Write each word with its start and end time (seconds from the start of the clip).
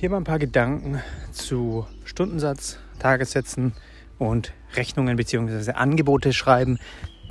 Hier 0.00 0.10
mal 0.10 0.18
ein 0.18 0.24
paar 0.24 0.38
Gedanken 0.38 1.02
zu 1.32 1.84
Stundensatz, 2.04 2.78
Tagessätzen 3.00 3.72
und 4.16 4.52
Rechnungen 4.76 5.16
bzw. 5.16 5.72
Angebote 5.72 6.32
schreiben, 6.32 6.78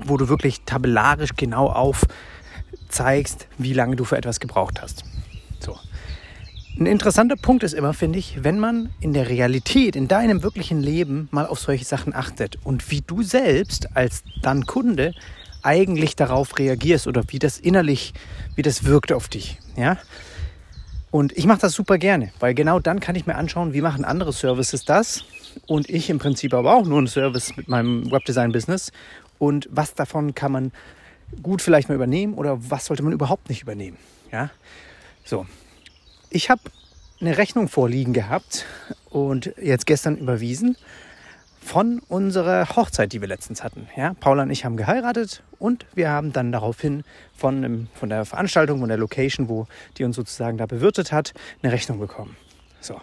wo 0.03 0.17
du 0.17 0.27
wirklich 0.27 0.63
tabellarisch 0.65 1.37
genau 1.37 1.67
aufzeigst, 1.69 3.47
wie 3.57 3.71
lange 3.71 3.95
du 3.95 4.03
für 4.03 4.17
etwas 4.17 4.41
gebraucht 4.41 4.81
hast. 4.81 5.05
So. 5.61 5.79
Ein 6.77 6.87
interessanter 6.87 7.37
Punkt 7.37 7.63
ist 7.63 7.71
immer, 7.71 7.93
finde 7.93 8.19
ich, 8.19 8.43
wenn 8.43 8.59
man 8.59 8.89
in 8.99 9.13
der 9.13 9.29
Realität, 9.29 9.95
in 9.95 10.09
deinem 10.09 10.43
wirklichen 10.43 10.81
Leben 10.81 11.29
mal 11.31 11.45
auf 11.45 11.59
solche 11.59 11.85
Sachen 11.85 12.13
achtet 12.13 12.57
und 12.65 12.91
wie 12.91 12.99
du 12.99 13.23
selbst 13.23 13.95
als 13.95 14.23
dann 14.41 14.65
Kunde 14.65 15.13
eigentlich 15.63 16.17
darauf 16.17 16.59
reagierst 16.59 17.07
oder 17.07 17.23
wie 17.29 17.39
das 17.39 17.59
innerlich, 17.59 18.13
wie 18.55 18.61
das 18.61 18.83
wirkt 18.83 19.13
auf 19.13 19.29
dich. 19.29 19.57
Ja? 19.77 19.97
Und 21.17 21.35
ich 21.35 21.47
mache 21.47 21.61
das 21.61 21.73
super 21.73 21.97
gerne, 21.97 22.31
weil 22.39 22.53
genau 22.53 22.79
dann 22.79 22.99
kann 22.99 23.15
ich 23.15 23.25
mir 23.25 23.33
anschauen, 23.33 23.73
wie 23.73 23.81
machen 23.81 24.05
andere 24.05 24.31
Services 24.31 24.85
das 24.85 25.23
und 25.65 25.89
ich 25.89 26.11
im 26.11 26.19
Prinzip 26.19 26.53
aber 26.53 26.75
auch 26.75 26.85
nur 26.85 26.99
einen 26.99 27.07
Service 27.07 27.57
mit 27.57 27.67
meinem 27.67 28.11
Webdesign-Business 28.11 28.91
und 29.39 29.67
was 29.71 29.95
davon 29.95 30.35
kann 30.35 30.51
man 30.51 30.71
gut 31.41 31.63
vielleicht 31.63 31.89
mal 31.89 31.95
übernehmen 31.95 32.35
oder 32.35 32.59
was 32.69 32.85
sollte 32.85 33.01
man 33.01 33.13
überhaupt 33.13 33.49
nicht 33.49 33.63
übernehmen. 33.63 33.97
Ja, 34.31 34.51
so. 35.25 35.47
Ich 36.29 36.51
habe 36.51 36.61
eine 37.19 37.35
Rechnung 37.39 37.67
vorliegen 37.67 38.13
gehabt 38.13 38.65
und 39.09 39.51
jetzt 39.59 39.87
gestern 39.87 40.17
überwiesen 40.17 40.77
von 41.67 41.99
unserer 42.07 42.77
Hochzeit, 42.77 43.11
die 43.11 43.19
wir 43.19 43.27
letztens 43.27 43.61
hatten. 43.61 43.87
Ja, 43.97 44.13
Paula 44.13 44.43
und 44.43 44.51
ich 44.51 44.63
haben 44.63 44.77
geheiratet 44.77 45.43
und 45.59 45.85
wir 45.95 46.09
haben 46.09 46.31
dann 46.31 46.53
daraufhin 46.53 47.03
von, 47.35 47.89
von 47.93 48.07
der 48.07 48.23
Veranstaltung, 48.23 48.79
von 48.79 48.87
der 48.87 48.97
Location, 48.97 49.49
wo 49.49 49.67
die 49.97 50.05
uns 50.05 50.15
sozusagen 50.15 50.57
da 50.57 50.65
bewirtet 50.65 51.11
hat, 51.11 51.33
eine 51.61 51.73
Rechnung 51.73 51.99
bekommen. 51.99 52.37
So. 52.79 53.01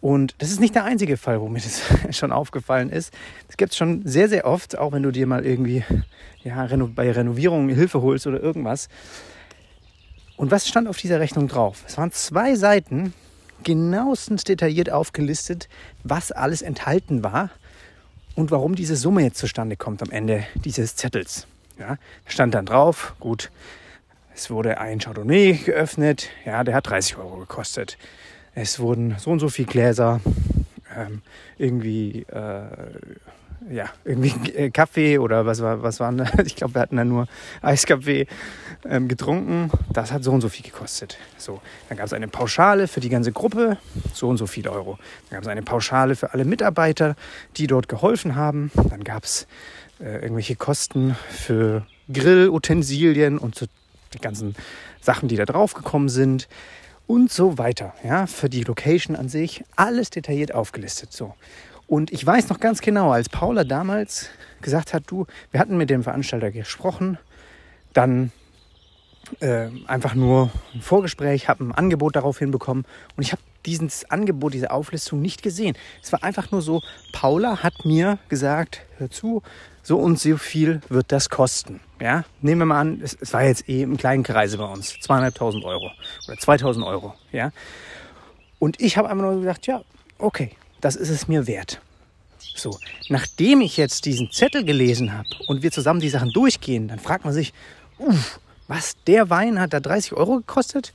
Und 0.00 0.34
das 0.38 0.50
ist 0.50 0.58
nicht 0.58 0.74
der 0.74 0.84
einzige 0.84 1.16
Fall, 1.16 1.40
wo 1.40 1.48
mir 1.48 1.60
das 1.60 1.82
schon 2.18 2.32
aufgefallen 2.32 2.90
ist. 2.90 3.14
Das 3.46 3.56
gibt 3.56 3.70
es 3.70 3.78
schon 3.78 4.04
sehr, 4.04 4.28
sehr 4.28 4.44
oft, 4.44 4.76
auch 4.76 4.90
wenn 4.90 5.04
du 5.04 5.12
dir 5.12 5.28
mal 5.28 5.46
irgendwie 5.46 5.84
ja, 6.42 6.66
bei 6.96 7.12
Renovierungen 7.12 7.68
Hilfe 7.68 8.02
holst 8.02 8.26
oder 8.26 8.42
irgendwas. 8.42 8.88
Und 10.36 10.50
was 10.50 10.66
stand 10.66 10.88
auf 10.88 10.96
dieser 10.96 11.20
Rechnung 11.20 11.46
drauf? 11.46 11.84
Es 11.86 11.96
waren 11.96 12.10
zwei 12.10 12.56
Seiten, 12.56 13.14
genauestens 13.62 14.42
detailliert 14.42 14.90
aufgelistet, 14.90 15.68
was 16.02 16.32
alles 16.32 16.60
enthalten 16.60 17.22
war 17.22 17.50
und 18.34 18.50
warum 18.50 18.74
diese 18.74 18.96
Summe 18.96 19.22
jetzt 19.22 19.38
zustande 19.38 19.76
kommt 19.76 20.02
am 20.02 20.10
Ende 20.10 20.44
dieses 20.64 20.96
Zettels. 20.96 21.46
Ja, 21.78 21.96
stand 22.26 22.54
dann 22.54 22.66
drauf, 22.66 23.14
gut, 23.18 23.50
es 24.34 24.50
wurde 24.50 24.78
ein 24.78 24.98
Chardonnay 24.98 25.54
geöffnet, 25.64 26.28
ja, 26.44 26.64
der 26.64 26.74
hat 26.74 26.88
30 26.88 27.16
Euro 27.16 27.38
gekostet. 27.38 27.98
Es 28.54 28.78
wurden 28.78 29.16
so 29.18 29.30
und 29.30 29.40
so 29.40 29.48
viele 29.48 29.66
Gläser 29.66 30.20
ähm, 30.96 31.22
irgendwie, 31.58 32.22
äh, 32.22 32.66
ja, 33.70 33.86
irgendwie 34.04 34.52
äh, 34.52 34.70
Kaffee 34.70 35.18
oder 35.18 35.46
was 35.46 35.62
war, 35.62 35.82
was 35.82 36.00
waren, 36.00 36.28
ich 36.44 36.56
glaube, 36.56 36.74
wir 36.74 36.82
hatten 36.82 36.96
da 36.96 37.04
nur 37.04 37.26
Eiskaffee 37.62 38.26
ähm, 38.84 39.08
getrunken. 39.08 39.70
Das 39.92 40.12
hat 40.12 40.24
so 40.24 40.32
und 40.32 40.40
so 40.40 40.48
viel 40.48 40.64
gekostet. 40.64 41.18
So, 41.38 41.60
dann 41.88 41.98
gab 41.98 42.06
es 42.06 42.12
eine 42.12 42.28
Pauschale 42.28 42.88
für 42.88 43.00
die 43.00 43.08
ganze 43.08 43.32
Gruppe, 43.32 43.78
so 44.12 44.28
und 44.28 44.36
so 44.36 44.46
viel 44.46 44.68
Euro. 44.68 44.98
Dann 45.28 45.36
gab 45.36 45.42
es 45.42 45.48
eine 45.48 45.62
Pauschale 45.62 46.16
für 46.16 46.32
alle 46.32 46.44
Mitarbeiter, 46.44 47.16
die 47.56 47.66
dort 47.66 47.88
geholfen 47.88 48.36
haben. 48.36 48.70
Dann 48.90 49.04
gab 49.04 49.24
es 49.24 49.46
äh, 50.00 50.16
irgendwelche 50.16 50.56
Kosten 50.56 51.16
für 51.30 51.86
Grillutensilien 52.12 53.38
und 53.38 53.54
so 53.54 53.66
die 54.12 54.18
ganzen 54.18 54.54
Sachen, 55.00 55.28
die 55.28 55.36
da 55.36 55.44
drauf 55.44 55.74
gekommen 55.74 56.08
sind 56.08 56.48
und 57.06 57.32
so 57.32 57.58
weiter. 57.58 57.94
Ja, 58.04 58.26
für 58.26 58.48
die 58.48 58.62
Location 58.62 59.16
an 59.16 59.28
sich 59.28 59.64
alles 59.76 60.10
detailliert 60.10 60.54
aufgelistet. 60.54 61.12
So. 61.12 61.34
Und 61.86 62.12
ich 62.12 62.24
weiß 62.24 62.48
noch 62.48 62.60
ganz 62.60 62.80
genau, 62.80 63.12
als 63.12 63.28
Paula 63.28 63.64
damals 63.64 64.28
gesagt 64.62 64.94
hat, 64.94 65.04
du, 65.06 65.26
wir 65.50 65.60
hatten 65.60 65.76
mit 65.76 65.90
dem 65.90 66.02
Veranstalter 66.02 66.50
gesprochen, 66.50 67.18
dann 67.92 68.32
äh, 69.40 69.68
einfach 69.86 70.14
nur 70.14 70.50
ein 70.74 70.80
Vorgespräch, 70.80 71.48
habe 71.48 71.64
ein 71.64 71.72
Angebot 71.72 72.16
darauf 72.16 72.38
hinbekommen 72.38 72.84
und 73.16 73.22
ich 73.22 73.32
habe 73.32 73.42
dieses 73.66 74.10
Angebot, 74.10 74.54
diese 74.54 74.70
Auflistung 74.70 75.22
nicht 75.22 75.42
gesehen. 75.42 75.76
Es 76.02 76.12
war 76.12 76.22
einfach 76.22 76.50
nur 76.50 76.60
so, 76.60 76.82
Paula 77.12 77.62
hat 77.62 77.84
mir 77.84 78.18
gesagt, 78.28 78.82
hör 78.98 79.10
zu, 79.10 79.42
so 79.82 79.98
und 79.98 80.18
so 80.18 80.36
viel 80.36 80.80
wird 80.88 81.12
das 81.12 81.30
kosten. 81.30 81.80
Ja, 82.00 82.24
nehmen 82.40 82.62
wir 82.62 82.66
mal 82.66 82.80
an, 82.80 83.00
es, 83.02 83.16
es 83.18 83.32
war 83.32 83.44
jetzt 83.44 83.68
eh 83.68 83.82
im 83.82 83.96
kleinen 83.96 84.22
Kreise 84.22 84.58
bei 84.58 84.64
uns, 84.64 84.98
zweieinhalbtausend 85.00 85.64
Euro 85.64 85.90
oder 86.26 86.38
2000 86.38 86.84
Euro. 86.84 87.14
Ja, 87.32 87.50
und 88.58 88.80
ich 88.80 88.96
habe 88.96 89.08
einfach 89.08 89.24
nur 89.24 89.38
gesagt, 89.38 89.66
ja, 89.66 89.82
okay, 90.18 90.50
das 90.84 90.96
ist 90.96 91.08
es 91.08 91.28
mir 91.28 91.46
wert. 91.46 91.80
So, 92.54 92.78
nachdem 93.08 93.62
ich 93.62 93.78
jetzt 93.78 94.04
diesen 94.04 94.30
Zettel 94.30 94.64
gelesen 94.64 95.16
habe 95.16 95.28
und 95.46 95.62
wir 95.62 95.72
zusammen 95.72 96.00
die 96.00 96.10
Sachen 96.10 96.30
durchgehen, 96.30 96.88
dann 96.88 96.98
fragt 96.98 97.24
man 97.24 97.32
sich, 97.32 97.54
uff, 97.98 98.38
was, 98.68 98.96
der 99.06 99.30
Wein 99.30 99.58
hat 99.58 99.72
da 99.72 99.80
30 99.80 100.12
Euro 100.12 100.36
gekostet? 100.36 100.92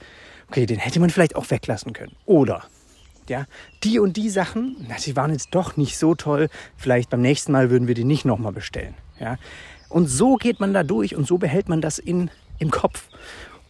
Okay, 0.47 0.67
den 0.67 0.77
hätte 0.77 0.99
man 0.99 1.09
vielleicht 1.09 1.35
auch 1.35 1.49
weglassen 1.49 1.93
können. 1.93 2.15
Oder, 2.25 2.63
ja, 3.27 3.45
die 3.83 3.97
und 3.97 4.15
die 4.15 4.29
Sachen, 4.29 4.75
na, 4.87 4.95
die 5.03 5.15
waren 5.15 5.31
jetzt 5.31 5.49
doch 5.51 5.75
nicht 5.75 5.97
so 5.97 6.13
toll. 6.13 6.49
Vielleicht 6.77 7.09
beim 7.09 7.21
nächsten 7.21 7.51
Mal 7.51 7.71
würden 7.71 7.87
wir 7.87 7.95
die 7.95 8.03
nicht 8.03 8.25
nochmal 8.25 8.51
bestellen. 8.51 8.93
Ja, 9.19 9.37
und 9.89 10.07
so 10.07 10.35
geht 10.35 10.59
man 10.59 10.73
da 10.73 10.83
durch 10.83 11.15
und 11.15 11.27
so 11.27 11.39
behält 11.39 11.67
man 11.67 11.81
das 11.81 11.97
in, 11.97 12.29
im 12.59 12.69
Kopf. 12.69 13.09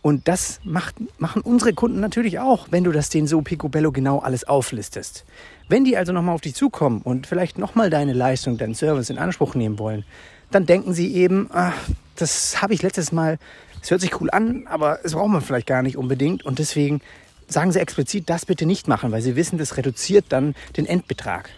Und 0.01 0.27
das 0.27 0.61
macht, 0.63 0.95
machen 1.19 1.41
unsere 1.41 1.73
Kunden 1.73 1.99
natürlich 1.99 2.39
auch, 2.39 2.67
wenn 2.71 2.85
du 2.85 2.91
das 2.91 3.09
denen 3.09 3.27
so 3.27 3.41
picobello 3.41 3.91
genau 3.91 4.19
alles 4.19 4.45
auflistest. 4.45 5.25
Wenn 5.67 5.83
die 5.83 5.97
also 5.97 6.13
nochmal 6.13 6.35
auf 6.35 6.41
dich 6.41 6.55
zukommen 6.55 7.01
und 7.01 7.27
vielleicht 7.27 7.57
nochmal 7.57 7.89
deine 7.89 8.13
Leistung, 8.13 8.57
deinen 8.57 8.75
Service 8.75 9.09
in 9.09 9.17
Anspruch 9.17 9.55
nehmen 9.55 9.77
wollen, 9.77 10.05
dann 10.51 10.65
denken 10.65 10.93
sie 10.93 11.13
eben, 11.13 11.49
ach, 11.51 11.75
das 12.15 12.61
habe 12.61 12.73
ich 12.73 12.81
letztes 12.81 13.11
Mal 13.11 13.37
es 13.81 13.91
hört 13.91 14.01
sich 14.01 14.19
cool 14.19 14.29
an, 14.31 14.67
aber 14.67 14.99
es 15.03 15.13
braucht 15.13 15.29
man 15.29 15.41
vielleicht 15.41 15.67
gar 15.67 15.81
nicht 15.81 15.97
unbedingt. 15.97 16.45
Und 16.45 16.59
deswegen 16.59 17.01
sagen 17.47 17.71
sie 17.71 17.79
explizit, 17.79 18.29
das 18.29 18.45
bitte 18.45 18.65
nicht 18.65 18.87
machen, 18.87 19.11
weil 19.11 19.21
sie 19.21 19.35
wissen, 19.35 19.57
das 19.57 19.77
reduziert 19.77 20.25
dann 20.29 20.55
den 20.77 20.85
Endbetrag. 20.85 21.49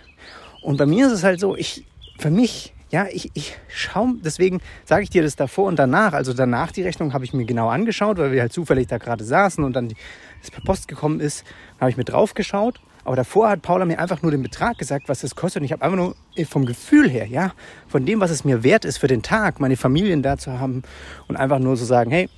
Und 0.62 0.78
bei 0.78 0.86
mir 0.86 1.08
ist 1.08 1.14
es 1.14 1.24
halt 1.24 1.40
so, 1.40 1.56
ich, 1.56 1.86
für 2.20 2.30
mich, 2.30 2.74
ja, 2.92 3.08
ich, 3.12 3.32
ich 3.34 3.58
schaue, 3.68 4.16
deswegen 4.24 4.62
sage 4.86 5.04
ich 5.04 5.10
dir 5.10 5.24
das 5.24 5.36
davor 5.36 5.66
und 5.66 5.80
danach. 5.80 6.14
Also 6.14 6.34
danach 6.34 6.72
die 6.72 6.84
Rechnung 6.84 7.14
habe 7.14 7.26
ich 7.26 7.34
mir 7.34 7.46
genau 7.46 7.70
angeschaut, 7.70 8.18
weil 8.18 8.32
wir 8.32 8.42
halt 8.42 8.54
zufällig 8.54 8.88
da 8.88 8.98
gerade 8.98 9.24
saßen 9.24 9.64
und 9.64 9.76
dann 9.76 9.90
die, 9.90 9.96
das 10.42 10.52
per 10.52 10.62
Post 10.62 10.88
gekommen 10.88 11.20
ist, 11.20 11.44
habe 11.80 11.90
ich 11.90 11.98
mir 11.98 12.04
drauf 12.04 12.34
geschaut 12.34 12.80
aber 13.04 13.16
davor 13.16 13.50
hat 13.50 13.62
Paula 13.62 13.86
mir 13.86 14.00
einfach 14.00 14.22
nur 14.22 14.32
den 14.32 14.44
Betrag 14.44 14.78
gesagt, 14.78 15.10
was 15.10 15.24
es 15.24 15.36
kostet. 15.36 15.62
Und 15.62 15.66
ich 15.66 15.72
habe 15.72 15.84
einfach 15.84 15.98
nur 15.98 16.16
vom 16.48 16.66
Gefühl 16.66 17.10
her, 17.10 17.26
ja, 17.28 17.54
von 17.88 18.06
dem, 18.06 18.20
was 18.20 18.32
es 18.32 18.44
mir 18.44 18.64
wert 18.64 18.86
ist 18.86 18.98
für 18.98 19.08
den 19.08 19.24
Tag, 19.24 19.60
meine 19.60 19.78
Familien 19.78 20.22
da 20.22 20.38
zu 20.38 20.60
haben 20.60 20.84
und 21.28 21.36
einfach 21.36 21.60
nur 21.60 21.76
zu 21.76 21.82
so 21.82 21.88
sagen, 21.88 22.12
hey, 22.12 22.30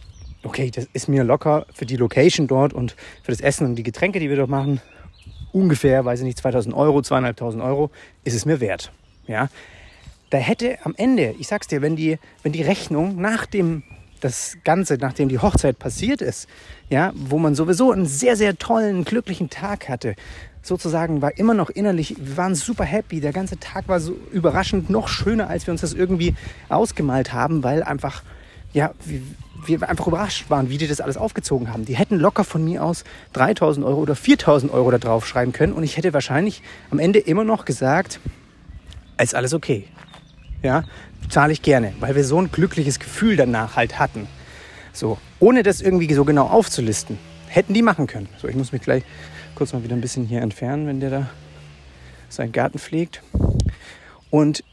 okay, 0.43 0.71
das 0.73 0.87
ist 0.93 1.09
mir 1.09 1.23
locker 1.23 1.65
für 1.73 1.85
die 1.85 1.97
Location 1.97 2.47
dort 2.47 2.73
und 2.73 2.95
für 3.23 3.31
das 3.31 3.41
Essen 3.41 3.67
und 3.67 3.75
die 3.75 3.83
Getränke, 3.83 4.19
die 4.19 4.29
wir 4.29 4.37
dort 4.37 4.49
machen, 4.49 4.81
ungefähr, 5.51 6.05
weiß 6.05 6.19
ich 6.19 6.25
nicht, 6.25 6.37
2000 6.37 6.73
Euro, 6.73 7.01
2500 7.01 7.65
Euro, 7.65 7.91
ist 8.23 8.33
es 8.33 8.45
mir 8.45 8.59
wert. 8.59 8.91
Ja, 9.27 9.49
da 10.33 10.39
hätte 10.39 10.79
am 10.83 10.95
Ende, 10.97 11.35
ich 11.37 11.47
sag's 11.47 11.67
dir, 11.67 11.83
wenn 11.83 11.95
die, 11.95 12.17
wenn 12.41 12.53
die 12.53 12.63
Rechnung 12.63 13.21
nach 13.21 13.45
dem 13.45 13.83
das 14.19 14.57
Ganze, 14.63 14.97
nachdem 14.97 15.29
die 15.29 15.37
Hochzeit 15.37 15.77
passiert 15.77 16.23
ist, 16.23 16.49
ja, 16.89 17.11
wo 17.13 17.37
man 17.37 17.53
sowieso 17.53 17.91
einen 17.91 18.07
sehr, 18.07 18.35
sehr 18.35 18.57
tollen, 18.57 19.05
glücklichen 19.05 19.51
Tag 19.51 19.89
hatte, 19.89 20.15
sozusagen 20.63 21.21
war 21.21 21.37
immer 21.37 21.53
noch 21.53 21.69
innerlich, 21.69 22.15
wir 22.17 22.35
waren 22.35 22.55
super 22.55 22.83
happy. 22.83 23.19
Der 23.19 23.31
ganze 23.31 23.59
Tag 23.59 23.87
war 23.87 23.99
so 23.99 24.17
überraschend 24.31 24.89
noch 24.89 25.07
schöner, 25.07 25.51
als 25.51 25.67
wir 25.67 25.71
uns 25.71 25.81
das 25.81 25.93
irgendwie 25.93 26.33
ausgemalt 26.67 27.31
haben, 27.31 27.63
weil 27.63 27.83
einfach, 27.83 28.23
ja, 28.71 28.91
wir, 29.05 29.21
wir 29.67 29.87
einfach 29.87 30.07
überrascht 30.07 30.49
waren, 30.49 30.71
wie 30.71 30.79
die 30.79 30.87
das 30.87 30.99
alles 30.99 31.15
aufgezogen 31.17 31.71
haben. 31.71 31.85
Die 31.85 31.95
hätten 31.95 32.17
locker 32.17 32.43
von 32.43 32.65
mir 32.65 32.83
aus 32.83 33.03
3000 33.33 33.85
Euro 33.85 33.99
oder 33.99 34.15
4000 34.15 34.73
Euro 34.73 34.89
da 34.89 34.97
drauf 34.97 35.27
schreiben 35.27 35.51
können 35.51 35.73
und 35.73 35.83
ich 35.83 35.95
hätte 35.95 36.11
wahrscheinlich 36.11 36.63
am 36.89 36.97
Ende 36.97 37.19
immer 37.19 37.43
noch 37.43 37.65
gesagt, 37.65 38.19
ist 39.21 39.35
alles 39.35 39.53
okay. 39.53 39.85
Ja, 40.63 40.85
zahle 41.29 41.53
ich 41.53 41.61
gerne, 41.61 41.93
weil 41.99 42.15
wir 42.15 42.23
so 42.23 42.39
ein 42.39 42.51
glückliches 42.51 42.99
Gefühl 42.99 43.35
danach 43.35 43.75
halt 43.75 43.99
hatten. 43.99 44.27
So, 44.93 45.17
ohne 45.39 45.61
das 45.61 45.81
irgendwie 45.81 46.11
so 46.13 46.23
genau 46.23 46.47
aufzulisten, 46.47 47.17
hätten 47.47 47.73
die 47.73 47.81
machen 47.81 48.07
können. 48.07 48.29
So, 48.41 48.47
ich 48.47 48.55
muss 48.55 48.71
mich 48.71 48.81
gleich 48.81 49.03
kurz 49.55 49.73
mal 49.73 49.83
wieder 49.83 49.95
ein 49.95 50.01
bisschen 50.01 50.25
hier 50.25 50.41
entfernen, 50.41 50.87
wenn 50.87 50.99
der 50.99 51.09
da 51.09 51.29
seinen 52.29 52.51
Garten 52.53 52.79
pflegt. 52.79 53.21
Und 54.29 54.63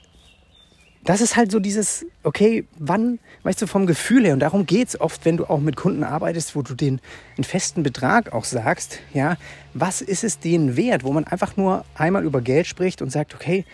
das 1.02 1.20
ist 1.20 1.37
halt 1.37 1.50
so 1.50 1.58
dieses, 1.58 2.06
okay, 2.22 2.66
wann, 2.78 3.19
weißt 3.43 3.62
du, 3.62 3.66
vom 3.66 3.86
Gefühl 3.86 4.25
her, 4.25 4.34
und 4.34 4.40
darum 4.40 4.66
geht 4.66 4.88
es 4.88 5.00
oft, 5.00 5.25
wenn 5.25 5.38
du 5.38 5.46
auch 5.46 5.60
mit 5.60 5.75
Kunden 5.75 6.04
arbeitest, 6.04 6.54
wo 6.54 6.62
du 6.62 6.75
den 6.75 7.00
einen 7.36 7.44
festen 7.44 7.82
Betrag 7.82 8.32
auch 8.32 8.44
sagst, 8.44 9.00
ja, 9.14 9.36
was 9.75 10.02
ist 10.02 10.25
es 10.25 10.38
denen 10.38 10.76
wert, 10.76 11.02
wo 11.02 11.12
man 11.12 11.25
einfach 11.25 11.56
nur 11.56 11.84
einmal 11.94 12.25
über 12.25 12.43
Geld 12.43 12.66
spricht 12.66 13.02
und 13.02 13.10
sagt, 13.10 13.34
okay, 13.34 13.64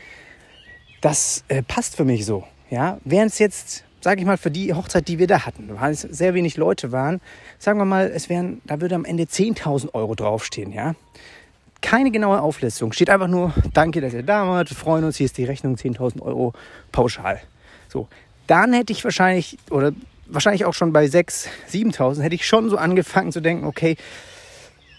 das 1.06 1.44
äh, 1.46 1.62
passt 1.62 1.94
für 1.94 2.04
mich 2.04 2.26
so. 2.26 2.42
Ja, 2.68 2.98
während 3.04 3.30
es 3.30 3.38
jetzt, 3.38 3.84
sage 4.00 4.20
ich 4.20 4.26
mal, 4.26 4.36
für 4.36 4.50
die 4.50 4.74
Hochzeit, 4.74 5.06
die 5.06 5.20
wir 5.20 5.28
da 5.28 5.46
hatten, 5.46 5.70
weil 5.78 5.92
es 5.92 6.00
sehr 6.00 6.34
wenig 6.34 6.56
Leute 6.56 6.90
waren, 6.90 7.20
sagen 7.60 7.78
wir 7.78 7.84
mal, 7.84 8.10
es 8.12 8.28
wären, 8.28 8.60
da 8.64 8.80
würde 8.80 8.96
am 8.96 9.04
Ende 9.04 9.22
10.000 9.22 9.94
Euro 9.94 10.16
draufstehen, 10.16 10.72
ja. 10.72 10.96
keine 11.80 12.10
genaue 12.10 12.42
Auflistung. 12.42 12.92
Steht 12.92 13.08
einfach 13.08 13.28
nur, 13.28 13.54
danke, 13.72 14.00
dass 14.00 14.14
ihr 14.14 14.24
da 14.24 14.48
wart, 14.48 14.68
freuen 14.68 15.04
uns, 15.04 15.16
hier 15.16 15.26
ist 15.26 15.38
die 15.38 15.44
Rechnung 15.44 15.76
10.000 15.76 16.22
Euro 16.22 16.54
pauschal. 16.90 17.40
So, 17.88 18.08
dann 18.48 18.72
hätte 18.72 18.92
ich 18.92 19.04
wahrscheinlich, 19.04 19.58
oder 19.70 19.92
wahrscheinlich 20.26 20.64
auch 20.64 20.74
schon 20.74 20.92
bei 20.92 21.04
6.000, 21.04 21.46
7.000, 21.70 22.22
hätte 22.22 22.34
ich 22.34 22.48
schon 22.48 22.68
so 22.68 22.78
angefangen 22.78 23.30
zu 23.30 23.40
denken, 23.40 23.64
okay, 23.64 23.96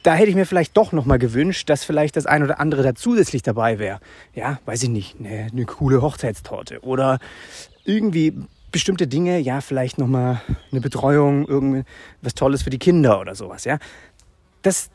da 0.08 0.16
hätte 0.16 0.30
ich 0.30 0.38
mir 0.38 0.46
vielleicht 0.46 0.78
doch 0.78 0.94
nochmal 0.94 1.20
gewünscht, 1.20 1.70
dass 1.70 1.84
vielleicht 1.84 2.16
das 2.16 2.26
ein 2.26 2.42
oder 2.42 2.62
andere 2.62 2.82
da 2.82 2.96
zusätzlich 2.96 3.42
dabei 3.42 3.78
wäre. 3.78 4.00
Ja, 4.34 4.58
weiß 4.64 4.84
ich 4.84 4.90
nicht, 4.90 5.18
eine, 5.20 5.50
eine 5.52 5.66
coole 5.66 6.02
Hochzeitstorte 6.02 6.80
oder 6.80 7.20
irgendwie 7.84 8.34
bestimmte 8.72 9.06
Dinge, 9.06 9.38
ja, 9.40 9.60
vielleicht 9.60 9.98
nochmal 9.98 10.42
eine 10.72 10.80
Betreuung, 10.80 11.46
irgendwas 11.46 12.36
Tolles 12.36 12.64
für 12.64 12.70
die 12.70 12.80
Kinder 12.80 13.20
oder 13.20 13.36
sowas, 13.36 13.66
ja. 13.66 13.80
Das 14.62 14.92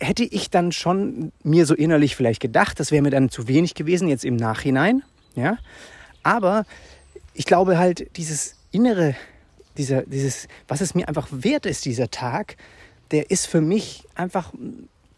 hätte 0.00 0.24
ich 0.24 0.50
dann 0.50 0.72
schon 0.72 1.30
mir 1.44 1.64
so 1.64 1.76
innerlich 1.76 2.16
vielleicht 2.16 2.40
gedacht, 2.40 2.80
das 2.80 2.90
wäre 2.90 3.02
mir 3.02 3.10
dann 3.10 3.30
zu 3.30 3.46
wenig 3.46 3.74
gewesen, 3.74 4.08
jetzt 4.08 4.24
im 4.24 4.34
Nachhinein, 4.34 5.04
ja. 5.36 5.56
Aber 6.24 6.64
ich 7.32 7.44
glaube 7.44 7.78
halt, 7.78 8.16
dieses 8.16 8.56
innere, 8.72 9.14
dieser, 9.76 10.02
dieses, 10.02 10.48
was 10.66 10.80
es 10.80 10.96
mir 10.96 11.06
einfach 11.06 11.28
wert 11.30 11.64
ist, 11.64 11.84
dieser 11.84 12.10
Tag, 12.10 12.56
der 13.10 13.30
ist 13.30 13.46
für 13.46 13.60
mich 13.60 14.04
einfach, 14.14 14.52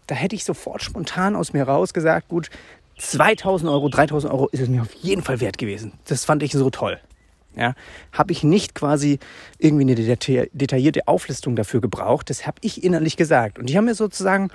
da 0.07 0.15
hätte 0.15 0.37
ich 0.37 0.45
sofort 0.45 0.83
spontan 0.83 1.37
aus 1.37 1.53
mir 1.53 1.65
raus 1.65 1.93
gesagt, 1.93 2.29
gut, 2.29 2.51
2000 2.99 3.71
Euro, 3.71 3.89
3000 3.89 4.33
Euro 4.33 4.49
ist 4.49 4.61
es 4.61 4.69
mir 4.69 4.83
auf 4.83 4.93
jeden 4.95 5.23
Fall 5.23 5.41
wert 5.41 5.59
gewesen. 5.59 5.93
Das 6.07 6.25
fand 6.25 6.43
ich 6.43 6.53
so 6.53 6.71
toll. 6.71 7.01
Ja, 7.57 7.75
habe 8.13 8.31
ich 8.31 8.45
nicht 8.45 8.77
quasi 8.77 9.19
irgendwie 9.59 9.83
eine 9.83 9.95
detaillierte 9.97 11.09
Auflistung 11.09 11.57
dafür 11.57 11.81
gebraucht. 11.81 12.31
Das 12.31 12.47
habe 12.47 12.59
ich 12.61 12.85
innerlich 12.85 13.17
gesagt. 13.17 13.59
Und 13.59 13.69
die 13.69 13.77
haben 13.77 13.87
mir 13.87 13.97
sozusagen 13.97 14.51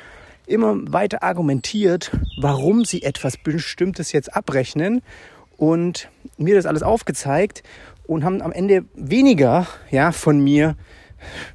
immer 0.47 0.75
weiter 0.91 1.21
argumentiert, 1.21 2.11
warum 2.39 2.85
sie 2.85 3.01
etwas 3.01 3.35
Bestimmtes 3.37 4.13
jetzt 4.13 4.33
abrechnen 4.33 5.01
und 5.57 6.09
mir 6.37 6.55
das 6.55 6.65
alles 6.65 6.83
aufgezeigt 6.83 7.63
und 8.07 8.23
haben 8.23 8.41
am 8.41 8.51
Ende 8.51 8.85
weniger 8.93 9.67
ja, 9.91 10.11
von 10.11 10.39
mir 10.39 10.75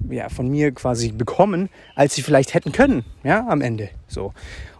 ja, 0.09 0.29
von 0.29 0.49
mir 0.49 0.73
quasi 0.73 1.13
bekommen, 1.13 1.69
als 1.95 2.15
sie 2.15 2.23
vielleicht 2.23 2.55
hätten 2.55 2.73
können, 2.73 3.05
ja, 3.23 3.47
am 3.49 3.61
Ende. 3.61 3.91
So. 4.09 4.33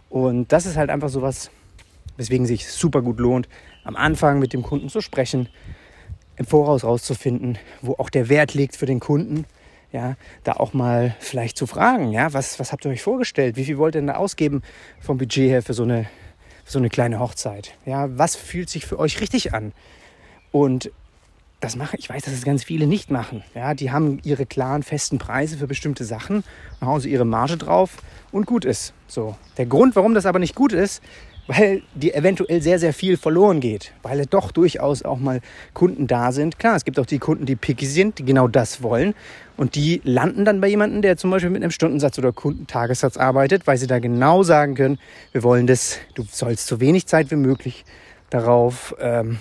Und 0.09 0.51
das 0.51 0.65
ist 0.65 0.77
halt 0.77 0.89
einfach 0.89 1.09
so 1.09 1.21
was, 1.21 1.51
weswegen 2.17 2.45
sich 2.45 2.67
super 2.67 3.01
gut 3.01 3.19
lohnt, 3.19 3.47
am 3.83 3.95
Anfang 3.95 4.39
mit 4.39 4.53
dem 4.53 4.63
Kunden 4.63 4.89
zu 4.89 5.01
sprechen, 5.01 5.49
im 6.35 6.45
Voraus 6.45 6.83
rauszufinden, 6.83 7.57
wo 7.81 7.93
auch 7.93 8.09
der 8.09 8.29
Wert 8.29 8.53
liegt 8.53 8.75
für 8.75 8.85
den 8.85 8.99
Kunden. 8.99 9.45
Ja, 9.91 10.15
da 10.45 10.53
auch 10.53 10.71
mal 10.71 11.15
vielleicht 11.19 11.57
zu 11.57 11.67
fragen, 11.67 12.13
ja, 12.13 12.31
was, 12.31 12.59
was 12.59 12.71
habt 12.71 12.85
ihr 12.85 12.91
euch 12.91 13.01
vorgestellt? 13.01 13.57
Wie 13.57 13.65
viel 13.65 13.77
wollt 13.77 13.93
ihr 13.95 13.99
denn 13.99 14.07
da 14.07 14.15
ausgeben 14.15 14.61
vom 15.01 15.17
Budget 15.17 15.49
her 15.49 15.61
für 15.61 15.73
so 15.73 15.83
eine, 15.83 16.05
für 16.63 16.71
so 16.71 16.79
eine 16.79 16.87
kleine 16.87 17.19
Hochzeit? 17.19 17.73
Ja, 17.85 18.07
was 18.17 18.37
fühlt 18.37 18.69
sich 18.69 18.85
für 18.85 18.97
euch 18.97 19.19
richtig 19.19 19.53
an? 19.53 19.73
Und 20.51 20.91
das 21.61 21.75
mache 21.75 21.95
ich 21.95 22.09
weiß, 22.09 22.23
dass 22.23 22.33
es 22.33 22.43
ganz 22.43 22.63
viele 22.63 22.87
nicht 22.87 23.11
machen. 23.11 23.43
Ja, 23.53 23.73
die 23.73 23.91
haben 23.91 24.19
ihre 24.23 24.45
klaren 24.45 24.83
festen 24.83 25.19
Preise 25.19 25.57
für 25.57 25.67
bestimmte 25.67 26.03
Sachen, 26.03 26.43
hauen 26.81 26.99
sie 26.99 27.11
ihre 27.11 27.25
Marge 27.25 27.55
drauf 27.55 27.97
und 28.31 28.47
gut 28.47 28.65
ist. 28.65 28.93
So. 29.07 29.35
Der 29.57 29.67
Grund, 29.67 29.95
warum 29.95 30.15
das 30.15 30.25
aber 30.25 30.39
nicht 30.39 30.55
gut 30.55 30.73
ist, 30.73 31.03
weil 31.47 31.83
dir 31.93 32.15
eventuell 32.15 32.61
sehr, 32.61 32.79
sehr 32.79 32.93
viel 32.93 33.15
verloren 33.17 33.59
geht, 33.59 33.93
weil 34.01 34.25
doch 34.25 34.51
durchaus 34.51 35.03
auch 35.03 35.19
mal 35.19 35.41
Kunden 35.73 36.07
da 36.07 36.31
sind. 36.31 36.57
Klar, 36.57 36.75
es 36.75 36.85
gibt 36.85 36.99
auch 36.99 37.05
die 37.05 37.19
Kunden, 37.19 37.45
die 37.45 37.55
picky 37.55 37.85
sind, 37.85 38.19
die 38.19 38.25
genau 38.25 38.47
das 38.47 38.81
wollen 38.81 39.13
und 39.57 39.75
die 39.75 40.01
landen 40.03 40.45
dann 40.45 40.61
bei 40.61 40.67
jemandem, 40.67 41.01
der 41.01 41.17
zum 41.17 41.29
Beispiel 41.29 41.51
mit 41.51 41.61
einem 41.61 41.71
Stundensatz 41.71 42.17
oder 42.17 42.31
Kundentagessatz 42.31 43.17
arbeitet, 43.17 43.67
weil 43.67 43.77
sie 43.77 43.87
da 43.87 43.99
genau 43.99 44.43
sagen 44.43 44.75
können, 44.75 44.99
wir 45.31 45.43
wollen 45.43 45.67
das, 45.67 45.99
du 46.15 46.23
sollst 46.23 46.67
so 46.67 46.79
wenig 46.79 47.05
Zeit 47.05 47.29
wie 47.29 47.35
möglich 47.35 47.85
darauf 48.29 48.95
ähm, 48.99 49.37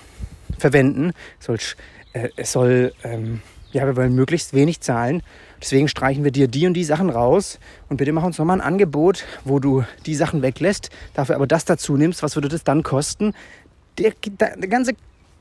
verwenden, 0.58 1.12
sollst 1.38 1.76
äh, 2.12 2.28
es 2.36 2.52
soll, 2.52 2.92
ähm, 3.04 3.40
ja, 3.72 3.86
wir 3.86 3.96
wollen 3.96 4.14
möglichst 4.14 4.54
wenig 4.54 4.80
zahlen. 4.80 5.22
Deswegen 5.60 5.88
streichen 5.88 6.24
wir 6.24 6.30
dir 6.30 6.48
die 6.48 6.66
und 6.66 6.74
die 6.74 6.84
Sachen 6.84 7.10
raus 7.10 7.58
und 7.88 7.98
bitte 7.98 8.12
mach 8.12 8.24
uns 8.24 8.38
nochmal 8.38 8.58
ein 8.58 8.66
Angebot, 8.66 9.24
wo 9.44 9.58
du 9.58 9.84
die 10.06 10.14
Sachen 10.14 10.42
weglässt, 10.42 10.90
dafür 11.14 11.36
aber 11.36 11.46
das 11.46 11.66
dazu 11.66 11.96
nimmst, 11.96 12.22
was 12.22 12.34
würde 12.34 12.48
das 12.48 12.64
dann 12.64 12.82
kosten? 12.82 13.34
Der, 13.98 14.12
der, 14.24 14.56
der 14.56 14.68
ganze, 14.68 14.94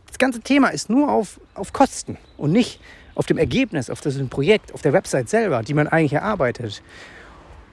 das 0.08 0.18
ganze 0.18 0.42
Thema 0.42 0.70
ist 0.70 0.90
nur 0.90 1.10
auf, 1.10 1.40
auf 1.54 1.72
Kosten 1.72 2.18
und 2.38 2.52
nicht 2.52 2.82
auf 3.16 3.26
dem 3.26 3.38
Ergebnis, 3.38 3.90
auf 3.90 4.02
das 4.02 4.18
Projekt, 4.30 4.74
auf 4.74 4.82
der 4.82 4.94
Website 4.94 5.30
selber, 5.30 5.64
die 5.64 5.74
man 5.74 5.88
eigentlich 5.88 6.14
erarbeitet. 6.14 6.82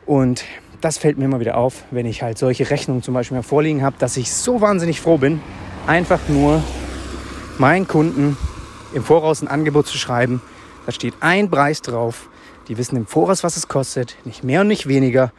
Und 0.04 0.44
das 0.80 0.98
fällt 0.98 1.18
mir 1.18 1.24
immer 1.24 1.40
wieder 1.40 1.56
auf, 1.56 1.84
wenn 1.90 2.06
ich 2.06 2.22
halt 2.22 2.38
solche 2.38 2.70
Rechnungen 2.70 3.02
zum 3.02 3.14
Beispiel 3.14 3.36
mal 3.36 3.42
vorliegen 3.42 3.82
habe, 3.82 3.96
dass 3.98 4.16
ich 4.16 4.32
so 4.32 4.60
wahnsinnig 4.60 5.00
froh 5.00 5.18
bin, 5.18 5.40
einfach 5.86 6.20
nur 6.28 6.62
meinen 7.58 7.88
Kunden 7.88 8.36
im 8.96 9.04
Voraus 9.04 9.42
ein 9.42 9.48
Angebot 9.48 9.86
zu 9.86 9.98
schreiben. 9.98 10.40
Da 10.86 10.92
steht 10.92 11.14
ein 11.20 11.50
Preis 11.50 11.82
drauf. 11.82 12.30
Die 12.66 12.78
wissen 12.78 12.96
im 12.96 13.06
Voraus, 13.06 13.44
was 13.44 13.58
es 13.58 13.68
kostet. 13.68 14.16
Nicht 14.24 14.42
mehr 14.42 14.62
und 14.62 14.68
nicht 14.68 14.88
weniger. 14.88 15.32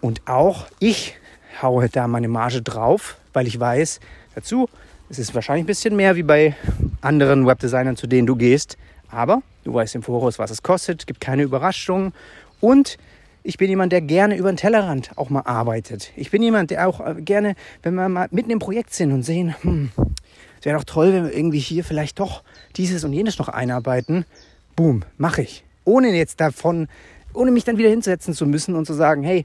Und 0.00 0.22
auch 0.26 0.66
ich 0.78 1.14
haue 1.60 1.90
da 1.90 2.08
meine 2.08 2.28
Marge 2.28 2.62
drauf, 2.62 3.18
weil 3.34 3.46
ich 3.46 3.60
weiß, 3.60 4.00
dazu, 4.34 4.70
es 5.10 5.18
ist 5.18 5.34
wahrscheinlich 5.34 5.64
ein 5.64 5.66
bisschen 5.66 5.96
mehr 5.96 6.16
wie 6.16 6.22
bei 6.22 6.56
anderen 7.02 7.46
Webdesignern, 7.46 7.96
zu 7.96 8.06
denen 8.06 8.26
du 8.26 8.36
gehst. 8.36 8.78
Aber 9.10 9.42
du 9.64 9.74
weißt 9.74 9.94
im 9.94 10.02
Voraus, 10.02 10.38
was 10.38 10.50
es 10.50 10.62
kostet, 10.62 11.06
gibt 11.06 11.20
keine 11.20 11.42
Überraschungen. 11.42 12.14
Und 12.60 12.96
ich 13.42 13.58
bin 13.58 13.68
jemand, 13.68 13.92
der 13.92 14.00
gerne 14.00 14.36
über 14.36 14.50
den 14.50 14.56
Tellerrand 14.56 15.10
auch 15.16 15.28
mal 15.28 15.42
arbeitet. 15.42 16.10
Ich 16.16 16.30
bin 16.30 16.42
jemand, 16.42 16.70
der 16.70 16.88
auch 16.88 17.02
gerne, 17.18 17.54
wenn 17.82 17.94
wir 17.94 18.08
mal 18.08 18.28
mitten 18.30 18.50
im 18.50 18.58
Projekt 18.58 18.94
sind 18.94 19.12
und 19.12 19.24
sehen, 19.24 19.54
hm, 19.60 19.90
es 19.96 20.17
wäre 20.64 20.78
doch 20.78 20.84
toll, 20.84 21.12
wenn 21.12 21.24
wir 21.24 21.36
irgendwie 21.36 21.58
hier 21.58 21.84
vielleicht 21.84 22.18
doch 22.20 22.42
dieses 22.76 23.04
und 23.04 23.12
jenes 23.12 23.38
noch 23.38 23.48
einarbeiten. 23.48 24.24
Boom, 24.76 25.04
mache 25.16 25.42
ich. 25.42 25.64
Ohne 25.84 26.08
jetzt 26.14 26.40
davon, 26.40 26.88
ohne 27.34 27.50
mich 27.50 27.64
dann 27.64 27.78
wieder 27.78 27.90
hinsetzen 27.90 28.34
zu 28.34 28.46
müssen 28.46 28.74
und 28.74 28.86
zu 28.86 28.94
sagen, 28.94 29.22
hey, 29.22 29.44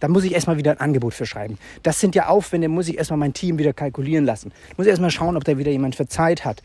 da 0.00 0.08
muss 0.08 0.24
ich 0.24 0.32
erstmal 0.32 0.56
wieder 0.58 0.70
ein 0.70 0.80
Angebot 0.80 1.14
für 1.14 1.26
schreiben. 1.26 1.58
Das 1.82 2.00
sind 2.00 2.14
ja 2.14 2.28
Aufwände, 2.28 2.68
muss 2.68 2.88
ich 2.88 2.98
erstmal 2.98 3.18
mein 3.18 3.32
Team 3.32 3.58
wieder 3.58 3.72
kalkulieren 3.72 4.24
lassen. 4.24 4.52
Muss 4.76 4.86
ich 4.86 4.90
erstmal 4.90 5.10
schauen, 5.10 5.36
ob 5.36 5.44
da 5.44 5.58
wieder 5.58 5.70
jemand 5.70 5.96
für 5.96 6.06
Zeit 6.06 6.44
hat. 6.44 6.62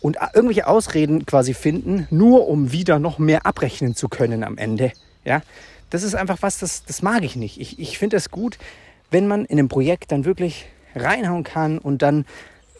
Und 0.00 0.18
irgendwelche 0.34 0.66
Ausreden 0.66 1.26
quasi 1.26 1.54
finden, 1.54 2.06
nur 2.10 2.48
um 2.48 2.72
wieder 2.72 2.98
noch 2.98 3.18
mehr 3.18 3.46
abrechnen 3.46 3.94
zu 3.94 4.08
können 4.08 4.44
am 4.44 4.58
Ende. 4.58 4.92
Ja, 5.24 5.42
das 5.90 6.02
ist 6.02 6.14
einfach 6.14 6.38
was, 6.40 6.58
das, 6.58 6.84
das 6.84 7.02
mag 7.02 7.22
ich 7.22 7.36
nicht. 7.36 7.60
Ich, 7.60 7.78
ich 7.78 7.98
finde 7.98 8.16
es 8.16 8.30
gut, 8.30 8.58
wenn 9.10 9.28
man 9.28 9.44
in 9.44 9.58
einem 9.58 9.68
Projekt 9.68 10.10
dann 10.10 10.24
wirklich 10.24 10.66
reinhauen 10.94 11.44
kann 11.44 11.78
und 11.78 12.02
dann 12.02 12.24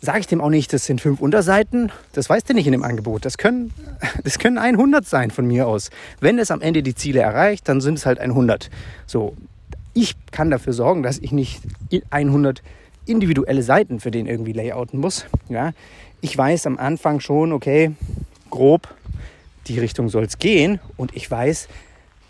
sage 0.03 0.19
ich 0.19 0.27
dem 0.27 0.41
auch 0.41 0.51
nicht, 0.51 0.73
das 0.73 0.85
sind 0.85 1.01
fünf 1.01 1.21
Unterseiten. 1.21 1.93
Das 2.13 2.29
weißt 2.29 2.51
du 2.51 2.55
nicht 2.55 2.67
in 2.67 2.73
dem 2.73 2.83
Angebot. 2.83 3.25
Das 3.25 3.39
können, 3.39 3.73
das 4.25 4.39
können 4.39 4.59
100 4.59 5.07
sein 5.07 5.31
von 5.31 5.47
mir 5.47 5.69
aus. 5.69 5.91
Wenn 6.21 6.39
es 6.39 6.51
am 6.51 6.61
Ende 6.61 6.83
die 6.83 6.95
Ziele 6.95 7.21
erreicht, 7.21 7.69
dann 7.69 7.81
sind 7.81 7.99
es 7.99 8.05
halt 8.05 8.19
100. 8.19 8.69
So, 9.07 9.37
ich 9.95 10.17
kann 10.33 10.51
dafür 10.51 10.73
sorgen, 10.73 11.05
dass 11.05 11.19
ich 11.19 11.31
nicht 11.31 11.63
100 12.11 12.63
individuelle 13.07 13.63
Seiten 13.63 14.01
für 14.01 14.11
den 14.11 14.27
irgendwie 14.27 14.53
layouten 14.53 14.99
muss. 14.99 15.27
Ja, 15.49 15.73
ich 16.21 16.37
weiß 16.37 16.67
am 16.67 16.79
Anfang 16.79 17.21
schon, 17.21 17.53
okay, 17.53 17.93
grob, 18.51 18.93
die 19.69 19.79
Richtung 19.79 20.09
soll 20.09 20.25
es 20.25 20.39
gehen. 20.39 20.81
Und 20.97 21.15
ich 21.15 21.31
weiß, 21.31 21.69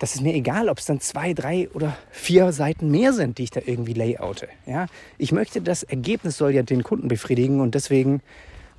das 0.02 0.16
ist 0.16 0.21
mir 0.21 0.35
egal, 0.35 0.68
ob 0.68 0.78
es 0.78 0.87
dann 0.87 0.99
zwei, 0.99 1.32
drei 1.32 1.68
oder 1.75 1.97
vier 2.11 2.50
Seiten 2.50 2.90
mehr 2.90 3.12
sind, 3.12 3.38
die 3.38 3.44
ich 3.44 3.52
da 3.52 3.61
irgendwie 3.64 3.92
layoute. 3.92 4.49
Ja? 4.66 4.87
Ich 5.16 5.30
möchte, 5.30 5.61
das 5.61 5.85
Ergebnis 5.85 6.37
soll 6.37 6.50
ja 6.50 6.64
den 6.64 6.82
Kunden 6.82 7.06
befriedigen 7.06 7.61
und 7.61 7.76
deswegen 7.76 8.21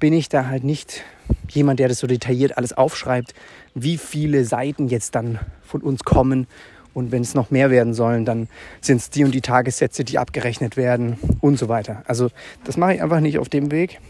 bin 0.02 0.12
ich 0.12 0.28
da 0.28 0.48
halt 0.48 0.66
nicht 0.66 1.02
jemand, 1.48 1.80
der 1.80 1.88
das 1.88 2.00
so 2.00 2.08
detailliert 2.08 2.58
alles 2.58 2.74
aufschreibt, 2.74 3.34
wie 3.74 3.98
viele 3.98 4.44
Seiten 4.44 4.90
jetzt 4.90 5.16
dann 5.16 5.40
von 5.62 5.80
uns 5.80 6.04
kommen. 6.04 6.46
Und 6.94 7.14
wenn 7.14 7.22
es 7.22 7.36
noch 7.36 7.52
mehr 7.52 7.72
werden 7.72 7.94
sollen, 7.94 8.26
dann 8.26 8.50
sind 8.82 8.98
es 8.98 9.10
die 9.10 9.24
und 9.24 9.34
die 9.34 9.40
Tagessätze, 9.40 10.04
die 10.04 10.20
abgerechnet 10.20 10.76
werden 10.76 11.16
und 11.40 11.58
so 11.58 11.70
weiter. 11.70 12.04
Also 12.06 12.32
das 12.66 12.76
mache 12.76 12.96
ich 12.96 13.02
einfach 13.02 13.22
nicht 13.22 13.40
auf 13.40 13.48
dem 13.48 13.72
Weg. 13.72 14.02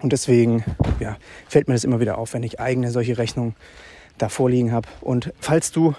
Und 0.00 0.14
deswegen 0.14 0.64
ja, 0.98 1.18
fällt 1.46 1.68
mir 1.68 1.74
das 1.74 1.84
immer 1.84 2.00
wieder 2.00 2.16
auf, 2.16 2.32
wenn 2.32 2.42
ich 2.42 2.58
eigene 2.58 2.90
solche 2.90 3.18
Rechnungen 3.18 3.54
da 4.16 4.30
vorliegen 4.30 4.72
habe. 4.72 4.88
Und 5.02 5.34
falls 5.40 5.72
du 5.72 5.94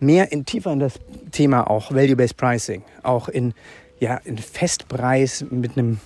mehr 0.00 0.32
in 0.32 0.44
tiefer 0.44 0.72
in 0.72 0.80
das 0.80 0.94
Thema 1.32 1.70
auch 1.70 1.90
Value-Based 1.90 2.36
Pricing, 2.36 2.82
auch 3.02 3.28
in, 3.28 3.54
ja, 4.00 4.16
in 4.24 4.38
Festpreis 4.38 5.44
mit 5.50 5.76
einem 5.76 6.00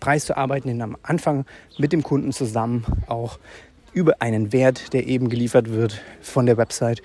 Preis 0.00 0.26
zu 0.26 0.36
arbeiten, 0.36 0.68
den 0.68 0.82
am 0.82 0.96
Anfang 1.02 1.44
mit 1.78 1.92
dem 1.92 2.02
Kunden 2.02 2.32
zusammen 2.32 2.84
auch 3.06 3.38
über 3.92 4.20
einen 4.20 4.52
Wert, 4.52 4.92
der 4.92 5.06
eben 5.06 5.28
geliefert 5.28 5.70
wird 5.70 6.02
von 6.20 6.46
der 6.46 6.56
Website. 6.56 7.02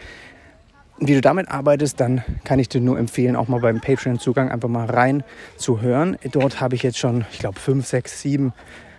Wie 1.00 1.14
du 1.14 1.22
damit 1.22 1.50
arbeitest, 1.50 2.00
dann 2.00 2.24
kann 2.44 2.58
ich 2.58 2.70
dir 2.70 2.82
nur 2.82 2.98
empfehlen, 2.98 3.36
auch 3.36 3.48
mal 3.48 3.60
beim 3.60 3.82
Patreon-Zugang 3.82 4.50
einfach 4.50 4.70
mal 4.70 4.86
rein 4.86 5.24
zu 5.56 5.82
hören. 5.82 6.18
Dort 6.32 6.60
habe 6.60 6.74
ich 6.74 6.82
jetzt 6.82 6.98
schon, 6.98 7.26
ich 7.32 7.38
glaube, 7.38 7.60
fünf, 7.60 7.86
sechs, 7.86 8.22
sieben 8.22 8.54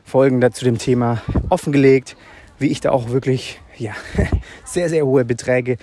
Folgen 0.05 0.41
dazu 0.41 0.65
dem 0.65 0.79
Thema 0.79 1.23
offengelegt, 1.49 2.17
wie 2.61 2.69
ich 2.69 2.81
da 2.81 2.91
auch 2.91 3.09
wirklich 3.09 3.61
ja, 3.77 3.95
sehr, 4.65 4.89
sehr 4.89 5.05
hohe 5.05 5.25
Beträge 5.25 5.77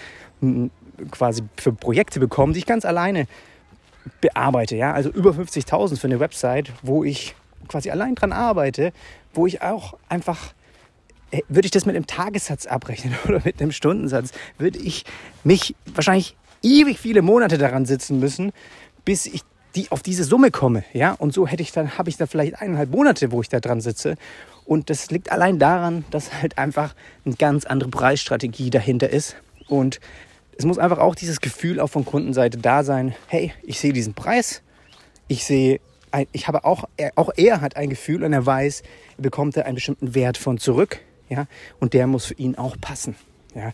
quasi 1.12 1.44
für 1.58 1.74
Projekte 1.74 2.20
bekommen, 2.20 2.54
die 2.54 2.60
ich 2.60 2.66
ganz 2.66 2.86
alleine 2.86 3.28
bearbeite. 4.22 4.76
Ja? 4.76 4.94
Also 4.94 5.10
über 5.10 5.32
50.000 5.32 5.98
für 5.98 6.08
eine 6.08 6.20
Website, 6.20 6.72
wo 6.82 7.04
ich 7.04 7.36
quasi 7.68 7.90
allein 7.90 8.16
dran 8.16 8.32
arbeite, 8.32 8.92
wo 9.34 9.48
ich 9.48 9.62
auch 9.62 9.98
einfach 10.10 10.54
äh, 11.32 11.42
würde 11.50 11.66
ich 11.66 11.72
das 11.72 11.86
mit 11.86 11.96
einem 11.96 12.08
Tagessatz 12.08 12.66
abrechnen 12.66 13.16
oder 13.28 13.42
mit 13.44 13.62
einem 13.62 13.72
Stundensatz, 13.72 14.32
würde 14.58 14.80
ich 14.80 15.06
mich 15.44 15.76
wahrscheinlich 15.94 16.36
ewig 16.62 17.00
viele 17.00 17.22
Monate 17.22 17.58
daran 17.58 17.86
sitzen 17.86 18.20
müssen, 18.20 18.52
bis 19.04 19.26
ich 19.26 19.42
die 19.76 19.92
auf 19.92 20.02
diese 20.02 20.24
Summe 20.24 20.52
komme. 20.52 20.84
Ja? 20.94 21.14
Und 21.14 21.34
so 21.34 21.48
hätte 21.48 21.62
ich 21.62 21.72
dann, 21.72 21.98
habe 21.98 22.10
ich 22.10 22.18
da 22.18 22.28
vielleicht 22.28 22.62
eineinhalb 22.62 22.92
Monate, 22.92 23.32
wo 23.32 23.42
ich 23.42 23.50
da 23.50 23.60
dran 23.60 23.82
sitze. 23.82 24.16
Und 24.66 24.90
das 24.90 25.12
liegt 25.12 25.32
allein 25.32 25.60
daran, 25.60 26.06
dass 26.12 26.34
halt 26.42 26.58
einfach 26.58 26.96
eine 27.26 27.36
ganz 27.36 27.66
andere 27.66 27.90
Preisstrategie 27.90 28.70
dahinter 28.70 29.10
ist. 29.10 29.36
Und 29.68 30.00
es 30.58 30.66
muss 30.66 30.78
einfach 30.78 31.00
auch 31.00 31.16
dieses 31.16 31.42
Gefühl 31.42 31.80
auch 31.80 31.90
von 31.90 32.06
Kundenseite 32.06 32.58
da 32.58 32.84
sein, 32.84 33.16
hey, 33.28 33.54
ich 33.64 33.80
sehe 33.80 33.94
diesen 33.94 34.14
Preis, 34.14 34.62
ich 35.28 35.46
sehe, 35.46 35.80
ich 36.32 36.48
habe 36.48 36.64
auch, 36.64 36.86
auch 37.16 37.30
er 37.36 37.62
hat 37.62 37.76
ein 37.76 37.90
Gefühl 37.90 38.24
und 38.24 38.32
er 38.32 38.46
weiß, 38.46 38.84
er 39.18 39.22
bekommt 39.22 39.58
da 39.58 39.62
einen 39.62 39.76
bestimmten 39.76 40.16
Wert 40.16 40.38
von 40.38 40.58
zurück, 40.58 41.02
ja, 41.30 41.48
und 41.80 41.94
der 41.94 42.08
muss 42.08 42.26
für 42.26 42.36
ihn 42.36 42.56
auch 42.56 42.78
passen, 42.80 43.16
ja. 43.54 43.72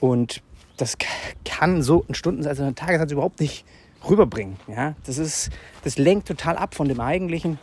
Und 0.00 0.42
das 0.76 0.96
kann 1.44 1.82
so 1.82 2.04
ein 2.08 2.14
Stundensatz 2.14 2.58
oder 2.58 2.68
ein 2.68 2.76
Tagessatz 2.76 3.10
überhaupt 3.10 3.40
nicht 3.40 3.64
rüberbringen. 4.08 4.56
Ja? 4.68 4.94
Das, 5.04 5.18
ist, 5.18 5.50
das 5.84 5.98
lenkt 5.98 6.28
total 6.28 6.56
ab 6.56 6.74
von 6.74 6.88
dem 6.88 7.00
Eigentlichen. 7.00 7.58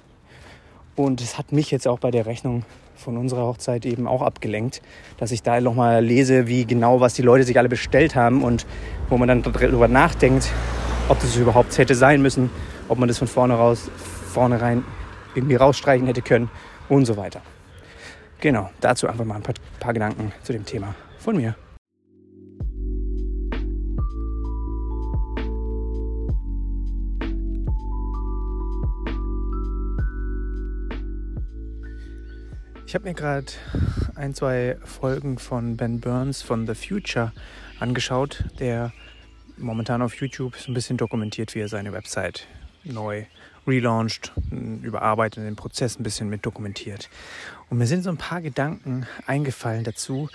Und 0.95 1.22
es 1.22 1.38
hat 1.38 1.51
mich 1.51 1.72
jetzt 1.72 1.88
auch 1.88 2.00
bei 2.00 2.12
der 2.12 2.25
Rechnung 2.25 2.63
von 3.05 3.17
unserer 3.17 3.45
Hochzeit 3.45 3.85
eben 3.85 4.07
auch 4.07 4.24
abgelenkt, 4.24 4.81
dass 5.17 5.31
ich 5.31 5.43
da 5.43 5.62
nochmal 5.62 6.03
lese, 6.03 6.47
wie 6.47 6.65
genau, 6.65 7.00
was 7.01 7.13
die 7.13 7.21
Leute 7.21 7.43
sich 7.43 7.57
alle 7.59 7.69
bestellt 7.69 8.15
haben 8.15 8.43
und 8.43 8.65
wo 9.09 9.17
man 9.17 9.27
dann 9.27 9.43
darüber 9.43 9.88
nachdenkt, 9.88 10.51
ob 11.07 11.19
das 11.19 11.35
überhaupt 11.38 11.77
hätte 11.77 11.93
sein 11.93 12.24
müssen, 12.24 12.50
ob 12.89 12.97
man 12.97 13.07
das 13.07 13.19
von 13.19 13.27
vorne 13.27 13.53
raus, 13.53 13.91
vornherein 14.33 14.83
irgendwie 15.35 15.55
rausstreichen 15.55 16.07
hätte 16.07 16.24
können 16.24 16.50
und 16.89 17.05
so 17.05 17.15
weiter. 17.15 17.41
Genau, 18.41 18.71
dazu 18.81 19.07
einfach 19.07 19.24
mal 19.24 19.35
ein 19.35 19.43
paar, 19.43 19.55
paar 19.79 19.93
Gedanken 19.93 20.31
zu 20.41 20.51
dem 20.51 20.65
Thema 20.65 20.95
von 21.19 21.38
mir. 21.38 21.55
Habe 32.95 33.09
mir 33.09 33.13
gerade 33.13 33.51
ein, 34.15 34.33
zwei 34.33 34.77
Folgen 34.85 35.37
von 35.37 35.75
Ben 35.75 35.99
Burns 35.99 36.41
von 36.41 36.65
The 36.65 36.75
Future 36.75 37.33
angeschaut, 37.77 38.45
der 38.57 38.93
momentan 39.57 40.01
auf 40.01 40.15
YouTube 40.15 40.55
so 40.55 40.71
ein 40.71 40.73
bisschen 40.73 40.95
dokumentiert, 40.95 41.55
wie 41.55 41.59
er 41.59 41.67
seine 41.67 41.91
Website 41.91 42.47
neu 42.85 43.25
relaunched, 43.67 44.31
überarbeitet, 44.81 45.43
den 45.43 45.57
Prozess 45.57 45.99
ein 45.99 46.03
bisschen 46.03 46.29
mit 46.29 46.45
dokumentiert. 46.45 47.09
Und 47.69 47.79
mir 47.79 47.85
sind 47.85 48.01
so 48.01 48.09
ein 48.09 48.17
paar 48.17 48.41
Gedanken 48.41 49.05
eingefallen 49.27 49.83
dazu, 49.83 50.29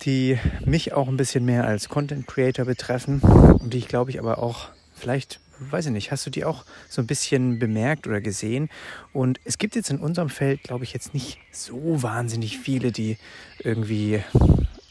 die 0.00 0.38
mich 0.64 0.94
auch 0.94 1.08
ein 1.08 1.18
bisschen 1.18 1.44
mehr 1.44 1.64
als 1.66 1.90
Content 1.90 2.26
Creator 2.26 2.64
betreffen 2.64 3.20
und 3.20 3.74
die 3.74 3.78
ich 3.78 3.88
glaube 3.88 4.10
ich 4.10 4.18
aber 4.18 4.42
auch 4.42 4.70
vielleicht 4.94 5.40
weiß 5.60 5.86
ich 5.86 5.92
nicht, 5.92 6.10
hast 6.10 6.26
du 6.26 6.30
die 6.30 6.44
auch 6.44 6.64
so 6.88 7.02
ein 7.02 7.06
bisschen 7.06 7.58
bemerkt 7.58 8.06
oder 8.06 8.20
gesehen? 8.20 8.68
Und 9.12 9.40
es 9.44 9.58
gibt 9.58 9.76
jetzt 9.76 9.90
in 9.90 9.98
unserem 9.98 10.28
Feld, 10.28 10.62
glaube 10.62 10.84
ich, 10.84 10.92
jetzt 10.92 11.14
nicht 11.14 11.38
so 11.52 12.02
wahnsinnig 12.02 12.58
viele, 12.58 12.92
die 12.92 13.18
irgendwie 13.58 14.22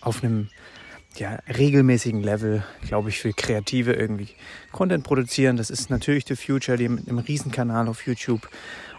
auf 0.01 0.23
einem 0.23 0.49
ja, 1.15 1.39
regelmäßigen 1.47 2.21
Level, 2.21 2.63
glaube 2.87 3.09
ich, 3.09 3.19
für 3.19 3.33
Kreative 3.33 3.93
irgendwie 3.93 4.29
Content 4.71 5.03
produzieren. 5.03 5.57
Das 5.57 5.69
ist 5.69 5.89
natürlich 5.89 6.25
The 6.27 6.35
Future, 6.35 6.77
die 6.77 6.87
mit 6.87 7.09
einem 7.09 7.19
Riesenkanal 7.19 7.87
auf 7.87 8.05
YouTube 8.05 8.47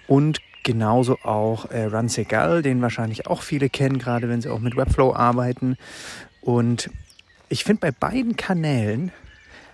und 0.07 0.41
genauso 0.63 1.19
auch 1.23 1.71
äh, 1.71 1.85
Run 1.85 2.09
Segal, 2.09 2.63
den 2.63 2.83
wahrscheinlich 2.83 3.27
auch 3.27 3.43
viele 3.43 3.71
kennen, 3.71 3.99
gerade 3.99 4.29
wenn 4.29 4.43
sie 4.43 4.51
auch 4.51 4.59
mit 4.59 4.77
Webflow 4.77 5.15
arbeiten. 5.15 5.77
Und 6.43 6.91
ich 7.49 7.65
finde 7.65 7.81
bei 7.81 7.91
beiden 7.91 8.37
Kanälen 8.37 9.13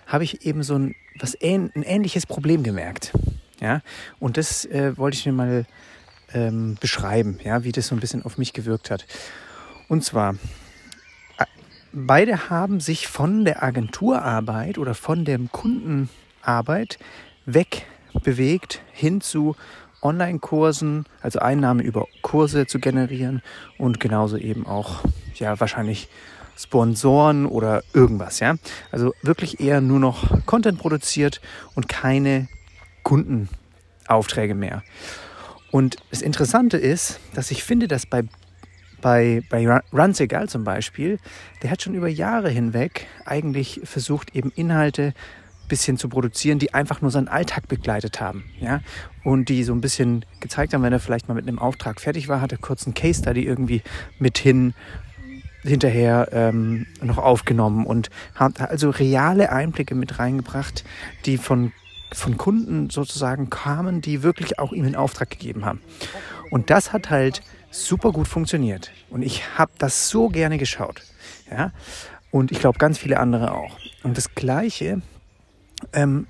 habe 0.07 0.25
ich 0.25 0.47
eben 0.47 0.63
so 0.63 0.79
ein, 0.79 0.95
was 1.19 1.37
ähn, 1.41 1.71
ein 1.75 1.83
ähnliches 1.83 2.27
Problem 2.27 2.63
gemerkt. 2.63 3.13
Ja? 3.61 3.83
Und 4.19 4.37
das 4.37 4.65
äh, 4.65 4.97
wollte 4.97 5.17
ich 5.17 5.27
mir 5.27 5.33
mal 5.33 5.67
ähm, 6.33 6.77
beschreiben, 6.81 7.39
ja, 7.45 7.65
wie 7.65 7.73
das 7.73 7.89
so 7.89 7.95
ein 7.95 8.01
bisschen 8.01 8.25
auf 8.25 8.39
mich 8.39 8.53
gewirkt 8.53 8.91
hat. 8.91 9.07
Und 9.89 10.05
zwar, 10.05 10.37
beide 11.93 12.51
haben 12.51 12.81
sich 12.81 13.07
von 13.07 13.45
der 13.45 13.63
Agenturarbeit 13.63 14.79
oder 14.79 14.95
von 14.95 15.25
der 15.25 15.39
Kundenarbeit 15.51 16.99
wegbewegt 17.47 18.83
hin 18.93 19.21
zu 19.21 19.57
Online-Kursen, 20.03 21.07
also 21.21 21.39
Einnahmen 21.39 21.81
über 21.81 22.07
Kurse 22.23 22.67
zu 22.67 22.79
generieren 22.79 23.43
und 23.79 23.99
genauso 23.99 24.37
eben 24.37 24.67
auch 24.67 25.03
ja 25.35 25.59
wahrscheinlich 25.59 26.09
Sponsoren 26.57 27.47
oder 27.47 27.83
irgendwas, 27.93 28.41
ja. 28.41 28.57
Also 28.91 29.13
wirklich 29.23 29.61
eher 29.61 29.81
nur 29.81 30.01
noch 30.01 30.47
Content 30.47 30.79
produziert 30.79 31.41
und 31.75 31.89
keine 31.89 32.49
Kundenaufträge 33.03 34.55
mehr. 34.55 34.83
Und 35.71 35.97
das 36.11 36.23
Interessante 36.23 36.79
ist, 36.79 37.21
dass 37.35 37.51
ich 37.51 37.63
finde, 37.63 37.89
dass 37.89 38.07
bei, 38.07 38.23
bei, 39.03 39.43
bei 39.51 39.67
Ransegal 39.93 40.49
zum 40.49 40.65
Beispiel, 40.65 41.19
der 41.63 41.71
hat 41.71 41.83
schon 41.83 41.95
über 41.95 42.09
Jahre 42.09 42.49
hinweg 42.49 43.07
eigentlich 43.25 43.81
versucht, 43.85 44.35
eben 44.35 44.51
Inhalte 44.57 45.13
bisschen 45.69 45.97
zu 45.97 46.09
produzieren, 46.09 46.59
die 46.59 46.75
einfach 46.75 47.03
nur 47.03 47.11
seinen 47.11 47.29
Alltag 47.29 47.69
begleitet 47.69 48.21
haben, 48.21 48.45
ja, 48.61 48.81
und 49.25 49.49
die 49.49 49.65
so 49.65 49.73
ein 49.73 49.81
bisschen 49.81 50.25
gezeigt 50.41 50.73
haben, 50.73 50.83
wenn 50.83 50.93
er 50.93 51.01
vielleicht 51.01 51.29
mal 51.29 51.35
mit 51.35 51.47
einem 51.47 51.59
Auftrag 51.59 52.01
fertig 52.01 52.29
war, 52.29 52.41
hat 52.41 52.53
er 52.53 52.59
kurz 52.59 52.87
einen 52.87 52.95
Case 52.95 53.21
Study 53.21 53.45
irgendwie 53.45 53.83
mit 54.19 54.39
hin 54.39 54.75
hinterher 55.67 56.29
ähm, 56.33 56.87
noch 57.03 57.19
aufgenommen 57.19 57.87
und 57.87 58.11
hat 58.35 58.61
also 58.61 58.91
reale 58.91 59.51
Einblicke 59.51 59.95
mit 59.95 60.19
reingebracht, 60.19 60.85
die 61.25 61.39
von, 61.39 61.73
von 62.13 62.37
Kunden 62.37 62.91
sozusagen 62.91 63.51
kamen, 63.51 64.01
die 64.01 64.23
wirklich 64.23 64.59
auch 64.59 64.73
ihm 64.73 64.85
in 64.85 64.97
Auftrag 64.97 65.31
gegeben 65.31 65.65
haben. 65.65 65.81
Und 66.51 66.71
das 66.71 66.93
hat 66.93 67.11
halt 67.11 67.43
super 67.71 68.13
gut 68.13 68.29
funktioniert. 68.29 68.93
Und 69.11 69.23
ich 69.23 69.59
habe 69.59 69.73
das 69.79 70.09
so 70.09 70.29
gerne 70.29 70.59
geschaut. 70.59 71.03
Ja? 71.51 71.73
Und 72.31 72.53
ich 72.53 72.61
glaube, 72.61 72.79
ganz 72.79 72.99
viele 72.99 73.19
andere 73.19 73.53
auch. 73.53 73.77
Und 74.03 74.17
das 74.17 74.35
Gleiche 74.35 75.03
ähm, 75.93 76.27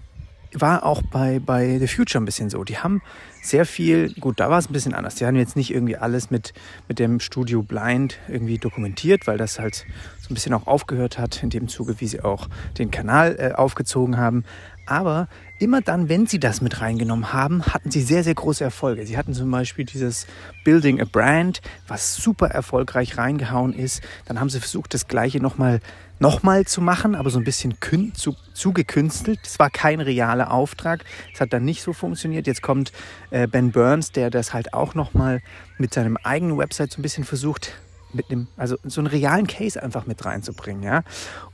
war 0.60 0.84
auch 0.84 1.02
bei, 1.02 1.38
bei 1.38 1.78
The 1.78 1.86
Future 1.86 2.22
ein 2.22 2.25
bisschen 2.25 2.50
so. 2.50 2.64
Die 2.64 2.78
haben 2.78 3.02
sehr 3.42 3.64
viel, 3.64 4.12
gut, 4.14 4.40
da 4.40 4.50
war 4.50 4.58
es 4.58 4.68
ein 4.68 4.72
bisschen 4.72 4.94
anders. 4.94 5.14
Die 5.16 5.26
haben 5.26 5.36
jetzt 5.36 5.56
nicht 5.56 5.72
irgendwie 5.72 5.96
alles 5.96 6.30
mit, 6.30 6.52
mit 6.88 6.98
dem 6.98 7.20
Studio 7.20 7.62
Blind 7.62 8.18
irgendwie 8.28 8.58
dokumentiert, 8.58 9.26
weil 9.26 9.38
das 9.38 9.58
halt 9.58 9.86
so 10.20 10.30
ein 10.30 10.34
bisschen 10.34 10.54
auch 10.54 10.66
aufgehört 10.66 11.18
hat, 11.18 11.42
in 11.42 11.50
dem 11.50 11.68
Zuge, 11.68 12.00
wie 12.00 12.06
sie 12.06 12.20
auch 12.20 12.48
den 12.78 12.90
Kanal 12.90 13.36
äh, 13.38 13.52
aufgezogen 13.52 14.16
haben. 14.16 14.44
Aber 14.86 15.28
immer 15.58 15.80
dann, 15.80 16.08
wenn 16.08 16.26
sie 16.26 16.38
das 16.38 16.60
mit 16.60 16.80
reingenommen 16.80 17.32
haben, 17.32 17.66
hatten 17.66 17.90
sie 17.90 18.02
sehr, 18.02 18.22
sehr 18.22 18.34
große 18.34 18.62
Erfolge. 18.62 19.04
Sie 19.04 19.16
hatten 19.16 19.34
zum 19.34 19.50
Beispiel 19.50 19.84
dieses 19.84 20.26
Building 20.64 21.00
a 21.00 21.04
Brand, 21.04 21.60
was 21.88 22.14
super 22.14 22.48
erfolgreich 22.48 23.18
reingehauen 23.18 23.72
ist. 23.72 24.00
Dann 24.26 24.38
haben 24.38 24.48
sie 24.48 24.60
versucht, 24.60 24.94
das 24.94 25.08
Gleiche 25.08 25.40
nochmal 25.40 25.80
nochmal 26.18 26.64
zu 26.64 26.80
machen, 26.80 27.14
aber 27.14 27.30
so 27.30 27.38
ein 27.38 27.44
bisschen 27.44 27.75
zu, 28.14 28.37
zugekünstelt. 28.54 29.40
Das 29.42 29.58
war 29.58 29.70
kein 29.70 30.00
realer 30.00 30.50
Auftrag. 30.50 31.04
Es 31.32 31.40
hat 31.40 31.52
dann 31.52 31.64
nicht 31.64 31.82
so 31.82 31.92
funktioniert. 31.92 32.46
Jetzt 32.46 32.62
kommt 32.62 32.92
äh, 33.30 33.46
Ben 33.46 33.73
Burns, 33.73 34.12
der 34.12 34.30
das 34.30 34.52
halt 34.52 34.75
auch 34.75 34.94
nochmal 34.94 35.42
mit 35.78 35.94
seinem 35.94 36.16
eigenen 36.16 36.58
Website 36.58 36.92
so 36.92 37.00
ein 37.00 37.02
bisschen 37.02 37.25
versucht 37.25 37.73
mit 38.16 38.30
einem, 38.30 38.49
also 38.56 38.76
so 38.85 39.00
einen 39.00 39.06
realen 39.08 39.46
Case 39.46 39.80
einfach 39.82 40.06
mit 40.06 40.25
reinzubringen, 40.25 40.82
ja. 40.82 41.02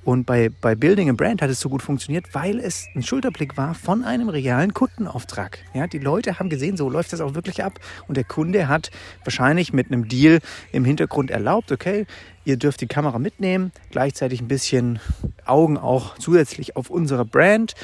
Und 0.04 0.25
bei, 0.25 0.50
bei 0.61 0.75
Building 0.75 1.11
a 1.11 1.12
Brand 1.12 1.42
hat 1.42 1.50
es 1.50 1.61
so 1.61 1.69
gut 1.69 1.83
funktioniert, 1.83 2.26
weil 2.33 2.59
es 2.59 2.87
ein 2.95 3.02
Schulterblick 3.02 3.57
war 3.57 3.75
von 3.75 4.04
einem 4.04 4.28
realen 4.28 4.73
Kundenauftrag. 4.73 5.59
Ja, 5.75 5.87
die 5.87 5.99
Leute 5.99 6.38
haben 6.38 6.49
gesehen, 6.49 6.76
so 6.76 6.88
läuft 6.88 7.12
das 7.12 7.21
auch 7.21 7.35
wirklich 7.35 7.62
ab. 7.62 7.78
Und 8.09 8.16
der 8.16 8.25
Kunde 8.25 8.69
hat 8.69 8.90
wahrscheinlich 9.25 9.73
mit 9.73 9.88
einem 9.88 10.09
Deal 10.09 10.40
im 10.73 10.85
Hintergrund 10.85 11.31
erlaubt, 11.31 11.71
okay, 11.71 12.07
ihr 12.45 12.57
dürft 12.57 12.81
die 12.81 12.87
Kamera 12.87 13.19
mitnehmen, 13.19 13.73
gleichzeitig 13.90 14.40
ein 14.40 14.49
bisschen 14.49 14.99
Augen 15.45 15.78
auch 15.78 16.19
zusätzlich 16.19 16.76
auf 16.76 16.90
unsere 16.90 17.25
Brand 17.25 17.75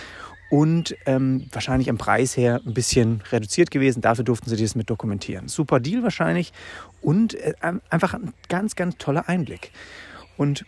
und 0.51 0.97
ähm, 1.07 1.47
wahrscheinlich 1.53 1.91
am 1.91 1.99
Preis 1.99 2.37
her 2.37 2.61
ein 2.65 2.75
bisschen 2.75 3.23
reduziert 3.31 3.71
gewesen. 3.71 4.01
Dafür 4.01 4.25
durften 4.25 4.49
sie 4.49 4.57
das 4.57 4.75
mit 4.75 4.89
dokumentieren. 4.91 5.49
Super 5.49 5.81
Deal 5.81 6.03
wahrscheinlich 6.03 6.53
und 7.01 7.35
äh, 7.35 7.55
einfach 7.91 8.15
ein 8.15 8.33
ganz, 8.49 8.77
ganz 8.77 8.97
toller 8.97 9.29
Einblick. 9.29 9.71
Und 10.37 10.65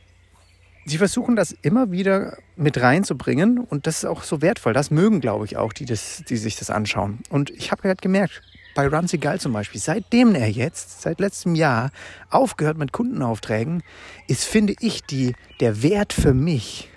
sie 0.84 0.98
versuchen 0.98 1.36
das 1.36 1.52
immer 1.62 1.90
wieder 1.90 2.36
mit 2.56 2.80
reinzubringen 2.80 3.58
und 3.58 3.86
das 3.86 3.98
ist 3.98 4.04
auch 4.04 4.22
so 4.22 4.42
wertvoll. 4.42 4.72
Das 4.72 4.90
mögen, 4.90 5.20
glaube 5.20 5.44
ich, 5.44 5.56
auch 5.56 5.72
die, 5.72 5.84
das, 5.84 6.22
die 6.28 6.36
sich 6.36 6.56
das 6.56 6.70
anschauen. 6.70 7.20
Und 7.30 7.50
ich 7.50 7.70
habe 7.70 7.82
gerade 7.82 8.00
gemerkt, 8.00 8.42
bei 8.74 8.86
Ramsey 8.86 9.18
Gall 9.18 9.40
zum 9.40 9.52
Beispiel, 9.52 9.80
seitdem 9.80 10.34
er 10.34 10.48
jetzt, 10.48 11.02
seit 11.02 11.20
letztem 11.20 11.54
Jahr, 11.54 11.90
aufgehört 12.30 12.78
mit 12.78 12.92
Kundenaufträgen, 12.92 13.82
ist, 14.28 14.44
finde 14.44 14.74
ich, 14.80 15.02
die, 15.02 15.34
der 15.58 15.82
Wert 15.82 16.12
für 16.12 16.34
mich 16.34 16.88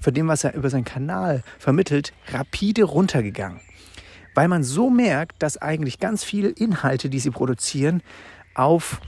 von 0.00 0.14
dem, 0.14 0.28
was 0.28 0.44
er 0.44 0.54
über 0.54 0.70
seinen 0.70 0.84
Kanal 0.84 1.42
vermittelt, 1.58 2.12
rapide 2.28 2.84
runtergegangen. 2.84 3.60
Weil 4.34 4.48
man 4.48 4.62
so 4.62 4.90
merkt, 4.90 5.42
dass 5.42 5.58
eigentlich 5.58 5.98
ganz 5.98 6.24
viele 6.24 6.48
Inhalte, 6.48 7.10
die 7.10 7.18
sie 7.18 7.30
produzieren, 7.30 8.02
auf, 8.54 9.00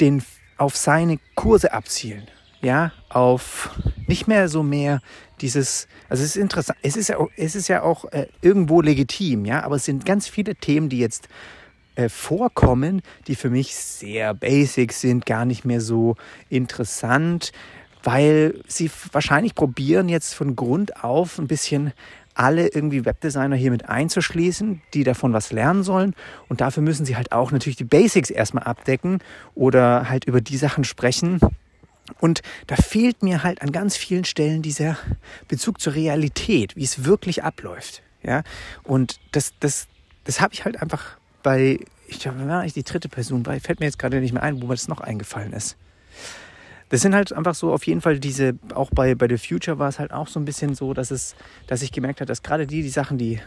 den, 0.00 0.22
auf 0.58 0.76
seine 0.76 1.18
Kurse 1.34 1.72
abzielen. 1.72 2.26
Ja, 2.60 2.92
auf 3.10 3.78
nicht 4.06 4.26
mehr 4.26 4.48
so 4.48 4.62
mehr 4.62 5.02
dieses, 5.42 5.86
also 6.08 6.22
es 6.22 6.30
ist 6.30 6.36
interessant, 6.36 6.78
es 6.82 6.96
ist 6.96 7.08
ja, 7.08 7.18
es 7.36 7.54
ist 7.54 7.68
ja 7.68 7.82
auch 7.82 8.06
äh, 8.06 8.28
irgendwo 8.40 8.80
legitim, 8.80 9.44
ja, 9.44 9.62
aber 9.64 9.76
es 9.76 9.84
sind 9.84 10.06
ganz 10.06 10.28
viele 10.28 10.54
Themen, 10.54 10.88
die 10.88 10.98
jetzt 10.98 11.28
äh, 11.96 12.08
vorkommen, 12.08 13.02
die 13.26 13.34
für 13.34 13.50
mich 13.50 13.74
sehr 13.74 14.32
basic 14.32 14.92
sind, 14.92 15.26
gar 15.26 15.44
nicht 15.44 15.64
mehr 15.64 15.80
so 15.80 16.16
interessant, 16.48 17.52
weil 18.04 18.54
sie 18.68 18.90
wahrscheinlich 19.12 19.54
probieren 19.54 20.08
jetzt 20.08 20.34
von 20.34 20.54
Grund 20.54 21.02
auf 21.02 21.38
ein 21.38 21.48
bisschen 21.48 21.92
alle 22.34 22.68
irgendwie 22.68 23.04
Webdesigner 23.04 23.56
hier 23.56 23.70
mit 23.70 23.88
einzuschließen, 23.88 24.82
die 24.92 25.04
davon 25.04 25.32
was 25.32 25.52
lernen 25.52 25.82
sollen. 25.82 26.14
Und 26.48 26.60
dafür 26.60 26.82
müssen 26.82 27.06
sie 27.06 27.16
halt 27.16 27.32
auch 27.32 27.52
natürlich 27.52 27.76
die 27.76 27.84
Basics 27.84 28.30
erstmal 28.30 28.64
abdecken 28.64 29.20
oder 29.54 30.08
halt 30.08 30.24
über 30.24 30.40
die 30.40 30.56
Sachen 30.56 30.84
sprechen. 30.84 31.40
Und 32.20 32.42
da 32.66 32.76
fehlt 32.76 33.22
mir 33.22 33.42
halt 33.42 33.62
an 33.62 33.72
ganz 33.72 33.96
vielen 33.96 34.24
Stellen 34.24 34.62
dieser 34.62 34.98
Bezug 35.48 35.80
zur 35.80 35.94
Realität, 35.94 36.76
wie 36.76 36.84
es 36.84 37.04
wirklich 37.04 37.44
abläuft. 37.44 38.02
Ja, 38.22 38.42
und 38.82 39.20
das, 39.32 39.52
das, 39.60 39.86
das 40.24 40.40
habe 40.40 40.54
ich 40.54 40.64
halt 40.64 40.80
einfach 40.80 41.16
bei, 41.42 41.78
ich 42.08 42.20
glaube, 42.20 42.46
war 42.48 42.60
eigentlich 42.60 42.74
die 42.74 42.82
dritte 42.82 43.08
Person 43.08 43.42
bei, 43.42 43.60
fällt 43.60 43.80
mir 43.80 43.86
jetzt 43.86 43.98
gerade 43.98 44.20
nicht 44.20 44.32
mehr 44.32 44.42
ein, 44.42 44.60
wo 44.60 44.66
mir 44.66 44.74
das 44.74 44.88
noch 44.88 45.00
eingefallen 45.00 45.52
ist. 45.52 45.76
Das 46.90 47.00
sind 47.00 47.14
halt 47.14 47.32
einfach 47.32 47.54
so 47.54 47.72
auf 47.72 47.86
jeden 47.86 48.00
Fall 48.00 48.18
diese, 48.20 48.54
auch 48.74 48.90
bei, 48.90 49.14
bei 49.14 49.28
The 49.28 49.38
Future 49.38 49.78
war 49.78 49.88
es 49.88 49.98
halt 49.98 50.12
auch 50.12 50.28
so 50.28 50.38
ein 50.38 50.44
bisschen 50.44 50.74
so, 50.74 50.94
dass 50.94 51.10
es, 51.10 51.34
dass 51.66 51.82
ich 51.82 51.92
gemerkt 51.92 52.20
habe, 52.20 52.26
dass 52.26 52.42
gerade 52.42 52.66
die, 52.66 52.82
die 52.82 52.88
Sachen, 52.88 53.18
die 53.18 53.40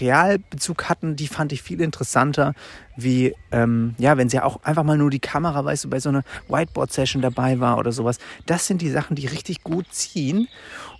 Realbezug 0.00 0.88
hatten, 0.88 1.16
die 1.16 1.28
fand 1.28 1.52
ich 1.52 1.62
viel 1.62 1.80
interessanter, 1.80 2.54
wie, 2.96 3.34
ähm, 3.52 3.94
ja, 3.98 4.16
wenn 4.16 4.28
sie 4.28 4.40
auch 4.40 4.62
einfach 4.62 4.84
mal 4.84 4.98
nur 4.98 5.10
die 5.10 5.20
Kamera, 5.20 5.64
weißt 5.64 5.84
du, 5.84 5.90
bei 5.90 6.00
so 6.00 6.08
einer 6.08 6.22
Whiteboard-Session 6.48 7.22
dabei 7.22 7.60
war 7.60 7.78
oder 7.78 7.92
sowas. 7.92 8.18
Das 8.46 8.66
sind 8.66 8.82
die 8.82 8.90
Sachen, 8.90 9.16
die 9.16 9.26
richtig 9.26 9.62
gut 9.62 9.86
ziehen. 9.90 10.48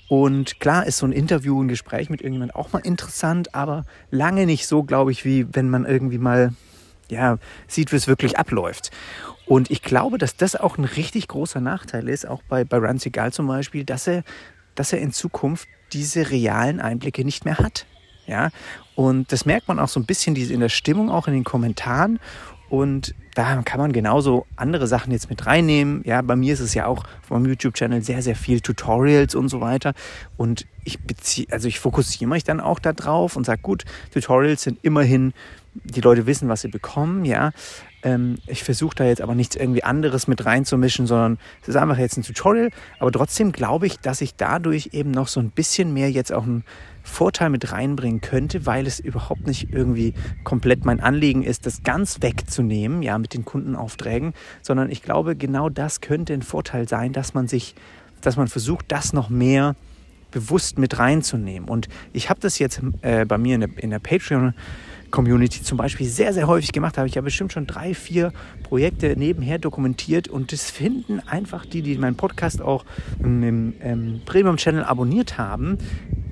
Und 0.08 0.60
klar 0.60 0.86
ist 0.86 0.98
so 0.98 1.06
ein 1.06 1.12
Interview, 1.12 1.62
ein 1.62 1.68
Gespräch 1.68 2.10
mit 2.10 2.20
irgendjemand 2.20 2.54
auch 2.54 2.72
mal 2.72 2.80
interessant, 2.80 3.54
aber 3.54 3.84
lange 4.10 4.46
nicht 4.46 4.66
so, 4.66 4.82
glaube 4.82 5.12
ich, 5.12 5.24
wie 5.24 5.46
wenn 5.52 5.70
man 5.70 5.86
irgendwie 5.86 6.18
mal 6.18 6.52
ja, 7.08 7.38
sieht, 7.68 7.92
wie 7.92 7.96
es 7.96 8.06
wirklich 8.06 8.38
abläuft. 8.38 8.90
Und 9.46 9.70
ich 9.70 9.82
glaube, 9.82 10.18
dass 10.18 10.36
das 10.36 10.56
auch 10.56 10.78
ein 10.78 10.84
richtig 10.84 11.28
großer 11.28 11.60
Nachteil 11.60 12.08
ist, 12.08 12.26
auch 12.26 12.42
bei, 12.48 12.64
bei 12.64 12.78
Run 12.78 12.98
Seagal 12.98 13.32
zum 13.32 13.46
Beispiel, 13.46 13.84
dass 13.84 14.06
er, 14.06 14.24
dass 14.74 14.92
er 14.92 15.00
in 15.00 15.12
Zukunft 15.12 15.68
diese 15.92 16.30
realen 16.30 16.80
Einblicke 16.80 17.24
nicht 17.24 17.44
mehr 17.44 17.58
hat. 17.58 17.86
Ja, 18.26 18.48
und 18.94 19.30
das 19.32 19.44
merkt 19.44 19.68
man 19.68 19.78
auch 19.78 19.88
so 19.88 20.00
ein 20.00 20.06
bisschen 20.06 20.34
in 20.34 20.60
der 20.60 20.70
Stimmung, 20.70 21.10
auch 21.10 21.28
in 21.28 21.34
den 21.34 21.44
Kommentaren. 21.44 22.18
Und 22.70 23.14
da 23.34 23.62
kann 23.62 23.78
man 23.78 23.92
genauso 23.92 24.46
andere 24.56 24.86
Sachen 24.86 25.12
jetzt 25.12 25.28
mit 25.28 25.46
reinnehmen. 25.46 26.02
Ja, 26.04 26.22
bei 26.22 26.34
mir 26.34 26.54
ist 26.54 26.60
es 26.60 26.72
ja 26.72 26.86
auch 26.86 27.04
vom 27.22 27.44
YouTube-Channel 27.44 28.02
sehr, 28.02 28.22
sehr 28.22 28.34
viel 28.34 28.60
Tutorials 28.60 29.34
und 29.34 29.48
so 29.48 29.60
weiter. 29.60 29.92
Und 30.36 30.66
ich 30.84 31.00
beziehe, 31.00 31.46
also 31.50 31.68
ich 31.68 31.78
fokussiere 31.78 32.28
mich 32.28 32.44
dann 32.44 32.60
auch 32.60 32.78
da 32.78 32.92
drauf 32.92 33.36
und 33.36 33.44
sage, 33.44 33.60
gut, 33.62 33.84
Tutorials 34.12 34.62
sind 34.62 34.78
immerhin, 34.82 35.34
die 35.74 36.00
Leute 36.00 36.26
wissen, 36.26 36.48
was 36.48 36.60
sie 36.62 36.68
bekommen, 36.68 37.24
ja. 37.24 37.52
Ähm, 38.02 38.36
ich 38.46 38.62
versuche 38.62 38.94
da 38.94 39.04
jetzt 39.04 39.20
aber 39.20 39.34
nichts 39.34 39.56
irgendwie 39.56 39.82
anderes 39.82 40.28
mit 40.28 40.44
reinzumischen, 40.44 41.06
sondern 41.06 41.38
es 41.62 41.68
ist 41.68 41.76
einfach 41.76 41.98
jetzt 41.98 42.16
ein 42.16 42.22
Tutorial. 42.22 42.70
Aber 42.98 43.10
trotzdem 43.10 43.50
glaube 43.50 43.86
ich, 43.86 43.98
dass 43.98 44.20
ich 44.20 44.36
dadurch 44.36 44.90
eben 44.92 45.10
noch 45.10 45.28
so 45.28 45.40
ein 45.40 45.50
bisschen 45.50 45.92
mehr 45.92 46.10
jetzt 46.10 46.32
auch 46.32 46.44
einen 46.44 46.64
Vorteil 47.02 47.50
mit 47.50 47.72
reinbringen 47.72 48.20
könnte, 48.20 48.66
weil 48.66 48.86
es 48.86 49.00
überhaupt 49.00 49.46
nicht 49.46 49.72
irgendwie 49.72 50.14
komplett 50.42 50.84
mein 50.84 51.00
Anliegen 51.00 51.42
ist, 51.42 51.66
das 51.66 51.82
ganz 51.82 52.22
wegzunehmen, 52.22 53.02
ja, 53.02 53.18
mit 53.18 53.34
den 53.34 53.44
Kundenaufträgen, 53.44 54.32
sondern 54.62 54.90
ich 54.90 55.02
glaube, 55.02 55.36
genau 55.36 55.68
das 55.68 56.00
könnte 56.00 56.32
ein 56.32 56.42
Vorteil 56.42 56.88
sein, 56.88 57.12
dass 57.12 57.34
man 57.34 57.48
sich, 57.48 57.74
dass 58.20 58.36
man 58.36 58.48
versucht, 58.48 58.86
das 58.88 59.12
noch 59.12 59.28
mehr 59.28 59.76
bewusst 60.30 60.78
mit 60.78 60.98
reinzunehmen. 60.98 61.68
Und 61.68 61.88
ich 62.12 62.28
habe 62.28 62.40
das 62.40 62.58
jetzt 62.58 62.80
äh, 63.02 63.24
bei 63.24 63.38
mir 63.38 63.54
in 63.54 63.60
der, 63.60 63.70
in 63.76 63.90
der 63.90 64.00
Patreon 64.00 64.54
Community 65.14 65.62
zum 65.62 65.78
Beispiel 65.78 66.08
sehr, 66.08 66.32
sehr 66.32 66.48
häufig 66.48 66.72
gemacht 66.72 66.98
habe. 66.98 67.06
Ich 67.06 67.16
habe 67.16 67.26
bestimmt 67.26 67.52
schon 67.52 67.68
drei, 67.68 67.94
vier 67.94 68.32
Projekte 68.64 69.14
nebenher 69.16 69.60
dokumentiert 69.60 70.26
und 70.26 70.50
das 70.50 70.72
finden 70.72 71.20
einfach 71.20 71.64
die, 71.64 71.82
die 71.82 71.96
meinen 71.96 72.16
Podcast 72.16 72.60
auch 72.60 72.84
im 73.20 73.74
ähm, 73.80 74.22
Premium-Channel 74.26 74.82
abonniert 74.82 75.38
haben, 75.38 75.78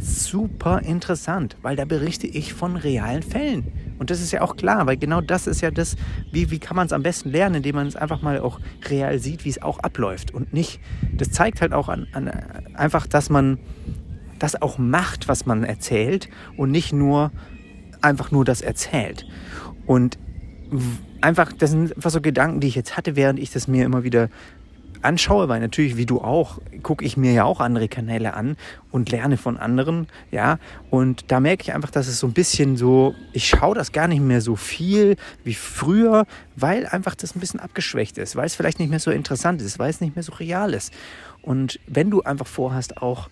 super 0.01 0.81
interessant, 0.81 1.57
weil 1.63 1.77
da 1.77 1.85
berichte 1.85 2.27
ich 2.27 2.55
von 2.55 2.75
realen 2.75 3.23
Fällen. 3.23 3.69
Und 4.01 4.11
das 4.11 4.21
ist 4.21 4.33
ja 4.33 4.41
auch 4.41 4.57
klar, 4.57 4.85
weil 4.85 4.97
genau 4.97 5.21
das 5.21 5.47
ist 5.47 5.61
ja 5.61 5.71
das, 5.71 5.95
wie, 6.33 6.51
wie 6.51 6.59
kann 6.59 6.75
man 6.75 6.87
es 6.87 6.93
am 6.93 7.05
besten 7.05 7.31
lernen, 7.31 7.57
indem 7.57 7.77
man 7.77 7.87
es 7.87 7.95
einfach 7.95 8.21
mal 8.21 8.41
auch 8.41 8.59
real 8.91 9.21
sieht, 9.21 9.45
wie 9.45 9.51
es 9.51 9.63
auch 9.63 9.79
abläuft. 9.79 10.35
Und 10.35 10.53
nicht, 10.53 10.81
das 11.13 11.31
zeigt 11.31 11.61
halt 11.61 11.73
auch 11.73 11.89
an, 11.89 12.09
an 12.13 12.29
einfach, 12.75 13.07
dass 13.07 13.31
man 13.31 13.61
das 14.41 14.61
auch 14.61 14.77
macht, 14.77 15.29
was 15.29 15.47
man 15.47 15.63
erzählt 15.63 16.29
und 16.57 16.73
nicht 16.73 16.93
nur 16.93 17.31
einfach 18.03 18.31
nur 18.31 18.45
das 18.45 18.61
erzählt. 18.61 19.27
Und 19.87 20.19
einfach, 21.21 21.53
das 21.53 21.71
sind 21.71 21.95
einfach 21.97 22.11
so 22.11 22.21
Gedanken, 22.21 22.61
die 22.61 22.69
ich 22.69 22.75
jetzt 22.75 22.97
hatte, 22.97 23.17
während 23.17 23.39
ich 23.39 23.51
das 23.51 23.69
mir 23.69 23.85
immer 23.85 24.05
wieder 24.05 24.29
anschaue, 25.03 25.49
weil 25.49 25.61
natürlich, 25.61 25.97
wie 25.97 26.07
du 26.07 26.21
auch, 26.21 26.59
gucke 26.83 27.05
ich 27.05 27.17
mir 27.17 27.33
ja 27.33 27.45
auch 27.45 27.61
andere 27.61 27.89
Kanäle 27.89 28.35
an 28.35 28.57
und 28.91 29.11
lerne 29.11 29.37
von 29.37 29.57
anderen, 29.57 30.07
ja. 30.31 30.59
Und 30.91 31.31
da 31.31 31.41
merke 31.41 31.63
ich 31.63 31.75
einfach, 31.75 31.91
dass 31.91 32.07
es 32.07 32.21
so 32.21 32.29
ein 32.29 32.33
bisschen 32.33 32.77
so, 32.77 33.15
ich 33.33 33.49
schaue 33.49 33.75
das 33.75 33.93
gar 33.93 34.09
nicht 34.09 34.23
mehr 34.23 34.41
so 34.41 34.57
viel 34.57 35.17
wie 35.45 35.55
früher, 35.55 36.25
weil 36.57 36.87
einfach 36.87 37.15
das 37.15 37.35
ein 37.35 37.41
bisschen 37.41 37.61
abgeschwächt 37.61 38.19
ist, 38.19 38.37
weil 38.37 38.47
es 38.47 38.55
vielleicht 38.55 38.79
nicht 38.79 38.91
mehr 38.91 39.01
so 39.01 39.11
interessant 39.11 39.61
ist, 39.61 39.79
weil 39.79 39.91
es 39.91 40.01
nicht 40.01 40.15
mehr 40.15 40.23
so 40.23 40.33
real 40.35 40.73
ist. 40.73 40.93
Und 41.43 41.81
wenn 41.87 42.11
du 42.11 42.23
einfach 42.23 42.47
vorhast, 42.47 42.99
auch 43.03 43.29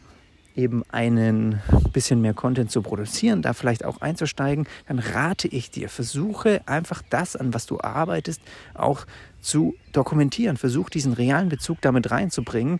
eben 0.56 0.82
einen 0.90 1.60
bisschen 1.92 2.20
mehr 2.20 2.34
Content 2.34 2.70
zu 2.70 2.82
produzieren, 2.82 3.42
da 3.42 3.52
vielleicht 3.52 3.84
auch 3.84 4.00
einzusteigen, 4.00 4.66
dann 4.86 4.98
rate 4.98 5.48
ich 5.48 5.70
dir, 5.70 5.88
versuche 5.88 6.60
einfach 6.66 7.02
das, 7.10 7.36
an 7.36 7.52
was 7.54 7.66
du 7.66 7.80
arbeitest, 7.80 8.40
auch 8.74 9.06
zu 9.40 9.74
dokumentieren. 9.92 10.56
Versuch 10.56 10.90
diesen 10.90 11.12
realen 11.12 11.48
Bezug 11.48 11.80
damit 11.80 12.10
reinzubringen. 12.10 12.78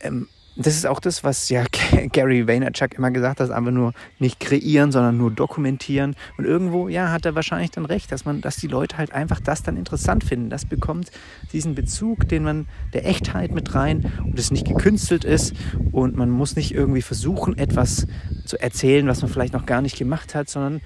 Ähm, 0.00 0.28
das 0.56 0.74
ist 0.74 0.86
auch 0.86 0.98
das, 0.98 1.22
was 1.22 1.48
ja 1.50 1.64
Gary 2.12 2.46
Vaynerchuk 2.46 2.94
immer 2.94 3.10
gesagt 3.10 3.40
hat, 3.40 3.50
einfach 3.50 3.70
nur 3.70 3.92
nicht 4.18 4.40
kreieren, 4.40 4.92
sondern 4.92 5.16
nur 5.16 5.30
dokumentieren. 5.30 6.16
Und 6.36 6.44
irgendwo, 6.44 6.88
ja, 6.88 7.10
hat 7.10 7.26
er 7.26 7.34
wahrscheinlich 7.34 7.70
dann 7.70 7.84
recht, 7.84 8.12
dass 8.12 8.24
man, 8.24 8.40
dass 8.40 8.56
die 8.56 8.66
Leute 8.66 8.98
halt 8.98 9.12
einfach 9.12 9.40
das 9.40 9.62
dann 9.62 9.76
interessant 9.76 10.24
finden. 10.24 10.50
Das 10.50 10.64
bekommt 10.64 11.10
diesen 11.52 11.74
Bezug, 11.74 12.28
den 12.28 12.44
man 12.44 12.66
der 12.92 13.06
Echtheit 13.06 13.52
mit 13.52 13.74
rein 13.74 14.12
und 14.24 14.38
es 14.38 14.50
nicht 14.50 14.66
gekünstelt 14.66 15.24
ist 15.24 15.54
und 15.92 16.16
man 16.16 16.30
muss 16.30 16.56
nicht 16.56 16.74
irgendwie 16.74 17.02
versuchen, 17.02 17.56
etwas 17.58 18.06
zu 18.44 18.60
erzählen, 18.60 19.06
was 19.06 19.22
man 19.22 19.30
vielleicht 19.30 19.52
noch 19.52 19.66
gar 19.66 19.82
nicht 19.82 19.96
gemacht 19.98 20.34
hat, 20.34 20.48
sondern 20.48 20.80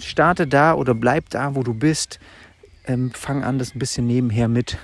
starte 0.00 0.46
da 0.46 0.74
oder 0.74 0.94
bleib 0.94 1.30
da, 1.30 1.54
wo 1.54 1.62
du 1.62 1.74
bist. 1.74 2.18
Ähm, 2.86 3.12
fang 3.12 3.44
an, 3.44 3.58
das 3.58 3.74
ein 3.74 3.78
bisschen 3.78 4.06
nebenher 4.06 4.48
mit 4.48 4.76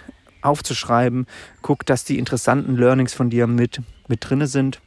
aufzuschreiben. 0.42 1.26
Guck, 1.62 1.84
dass 1.84 2.04
die 2.04 2.18
interessanten 2.18 2.76
Learnings 2.76 3.12
von 3.12 3.30
dir 3.30 3.46
mit, 3.46 3.82
mit 4.08 4.28
drinne 4.28 4.46
sind. 4.46 4.80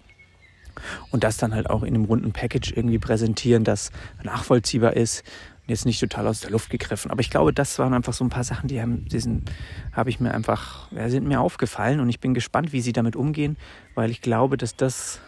Und 1.12 1.24
das 1.24 1.38
dann 1.38 1.54
halt 1.54 1.70
auch 1.70 1.84
in 1.84 1.96
einem 1.96 2.06
runden 2.06 2.32
Package 2.32 2.74
irgendwie 2.76 3.00
präsentieren, 3.00 3.64
das 3.64 3.92
nachvollziehbar 4.24 4.96
ist. 4.96 5.24
Und 5.64 5.70
jetzt 5.70 5.86
nicht 5.86 6.00
total 6.00 6.28
aus 6.28 6.42
der 6.42 6.52
Luft 6.52 6.70
gegriffen. 6.70 7.10
Aber 7.10 7.22
ich 7.22 7.30
glaube, 7.30 7.54
das 7.54 7.80
waren 7.80 7.94
einfach 7.94 8.14
so 8.14 8.26
ein 8.26 8.30
paar 8.30 8.44
Sachen, 8.44 8.68
die 8.68 8.82
haben, 8.82 9.06
diesen, 9.06 9.44
habe 9.94 10.10
ich 10.10 10.20
mir 10.20 10.34
einfach, 10.34 10.92
ja, 10.92 11.10
sind 11.10 11.26
mir 11.26 11.40
aufgefallen. 11.40 12.00
Und 12.00 12.10
ich 12.10 12.20
bin 12.20 12.34
gespannt, 12.34 12.74
wie 12.74 12.82
sie 12.82 12.92
damit 12.92 13.16
umgehen, 13.16 13.56
weil 13.96 14.12
ich 14.12 14.22
glaube, 14.22 14.58
dass 14.58 14.76
das, 14.76 15.22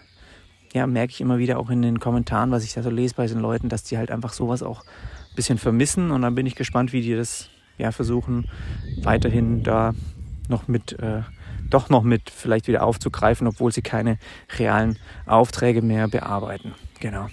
ja, 0.73 0.87
merke 0.87 1.11
ich 1.11 1.21
immer 1.21 1.37
wieder 1.37 1.57
auch 1.57 1.69
in 1.69 1.81
den 1.81 1.99
Kommentaren, 1.99 2.51
was 2.51 2.65
ich 2.65 2.73
da 2.73 2.83
so 2.83 2.89
lese 2.89 3.15
bei 3.15 3.27
den 3.27 3.39
Leuten, 3.39 3.69
dass 3.69 3.83
die 3.83 3.97
halt 3.97 4.11
einfach 4.11 4.33
sowas 4.33 4.61
auch 4.61 4.81
ein 4.81 5.35
bisschen 5.35 5.57
vermissen. 5.57 6.11
Und 6.11 6.21
dann 6.21 6.35
bin 6.35 6.45
ich 6.45 6.55
gespannt, 6.55 6.91
wie 6.91 7.01
die 7.01 7.15
das 7.15 7.49
ja 7.77 7.91
versuchen, 7.91 8.49
weiterhin 9.03 9.63
da 9.63 9.93
noch 10.49 10.67
mit, 10.67 10.99
äh, 10.99 11.21
doch 11.75 11.89
noch 11.89 12.03
mit 12.03 12.29
vielleicht 12.29 12.67
wieder 12.67 12.83
aufzugreifen, 12.83 13.47
obwohl 13.47 13.71
sie 13.71 13.81
keine 13.81 14.17
realen 14.57 14.97
Aufträge 15.25 15.81
mehr 15.81 16.07
bearbeiten. 16.07 16.73
Genau. 16.99 17.27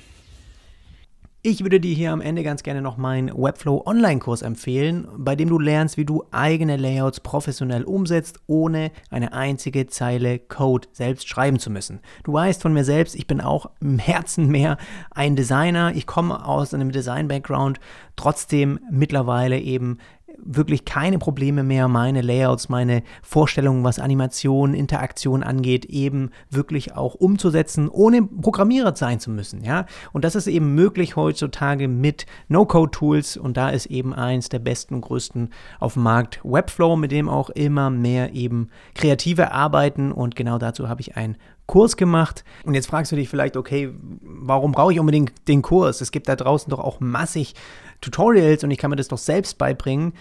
Ich 1.44 1.64
würde 1.64 1.80
dir 1.80 1.92
hier 1.92 2.12
am 2.12 2.20
Ende 2.20 2.44
ganz 2.44 2.62
gerne 2.62 2.82
noch 2.82 2.96
meinen 2.96 3.28
Webflow 3.36 3.82
Online-Kurs 3.84 4.42
empfehlen, 4.42 5.08
bei 5.16 5.34
dem 5.34 5.48
du 5.48 5.58
lernst, 5.58 5.96
wie 5.96 6.04
du 6.04 6.22
eigene 6.30 6.76
Layouts 6.76 7.18
professionell 7.18 7.82
umsetzt, 7.82 8.38
ohne 8.46 8.92
eine 9.10 9.32
einzige 9.32 9.88
Zeile 9.88 10.38
Code 10.38 10.86
selbst 10.92 11.28
schreiben 11.28 11.58
zu 11.58 11.68
müssen. 11.68 11.98
Du 12.22 12.32
weißt 12.32 12.62
von 12.62 12.72
mir 12.72 12.84
selbst, 12.84 13.16
ich 13.16 13.26
bin 13.26 13.40
auch 13.40 13.70
im 13.80 13.98
Herzen 13.98 14.46
mehr 14.52 14.76
ein 15.10 15.34
Designer. 15.34 15.92
Ich 15.96 16.06
komme 16.06 16.46
aus 16.46 16.74
einem 16.74 16.92
Design-Background, 16.92 17.80
trotzdem 18.14 18.78
mittlerweile 18.88 19.58
eben 19.58 19.98
wirklich 20.38 20.84
keine 20.84 21.18
Probleme 21.18 21.62
mehr, 21.62 21.88
meine 21.88 22.20
Layouts, 22.20 22.68
meine 22.68 23.02
Vorstellungen, 23.22 23.84
was 23.84 23.98
Animation, 23.98 24.74
Interaktion 24.74 25.42
angeht, 25.42 25.84
eben 25.86 26.30
wirklich 26.50 26.94
auch 26.96 27.14
umzusetzen, 27.14 27.88
ohne 27.88 28.22
Programmierer 28.22 28.94
sein 28.96 29.20
zu 29.20 29.30
müssen. 29.30 29.64
Ja? 29.64 29.86
Und 30.12 30.24
das 30.24 30.34
ist 30.34 30.46
eben 30.46 30.74
möglich 30.74 31.16
heutzutage 31.16 31.88
mit 31.88 32.26
No-Code-Tools 32.48 33.36
und 33.36 33.56
da 33.56 33.70
ist 33.70 33.86
eben 33.86 34.14
eins 34.14 34.48
der 34.48 34.58
besten 34.58 34.94
und 34.94 35.00
größten 35.02 35.50
auf 35.80 35.94
dem 35.94 36.02
Markt 36.02 36.40
Webflow, 36.44 36.96
mit 36.96 37.12
dem 37.12 37.28
auch 37.28 37.50
immer 37.50 37.90
mehr 37.90 38.34
eben 38.34 38.68
Kreative 38.94 39.52
arbeiten 39.52 40.12
und 40.12 40.36
genau 40.36 40.58
dazu 40.58 40.88
habe 40.88 41.00
ich 41.00 41.16
ein 41.16 41.36
Kurs 41.66 41.96
gemacht. 41.96 42.44
Und 42.64 42.74
jetzt 42.74 42.86
fragst 42.86 43.12
du 43.12 43.16
dich 43.16 43.28
vielleicht, 43.28 43.56
okay, 43.56 43.94
warum 44.20 44.72
brauche 44.72 44.92
ich 44.92 45.00
unbedingt 45.00 45.32
den 45.48 45.62
Kurs? 45.62 46.00
Es 46.00 46.10
gibt 46.10 46.28
da 46.28 46.36
draußen 46.36 46.68
doch 46.70 46.80
auch 46.80 47.00
massig 47.00 47.54
Tutorials 48.02 48.62
und 48.64 48.70
ich 48.70 48.78
kann 48.78 48.90
mir 48.90 48.96
das 48.96 49.08
doch 49.08 49.18
selbst 49.18 49.56
beibringen. 49.56 50.12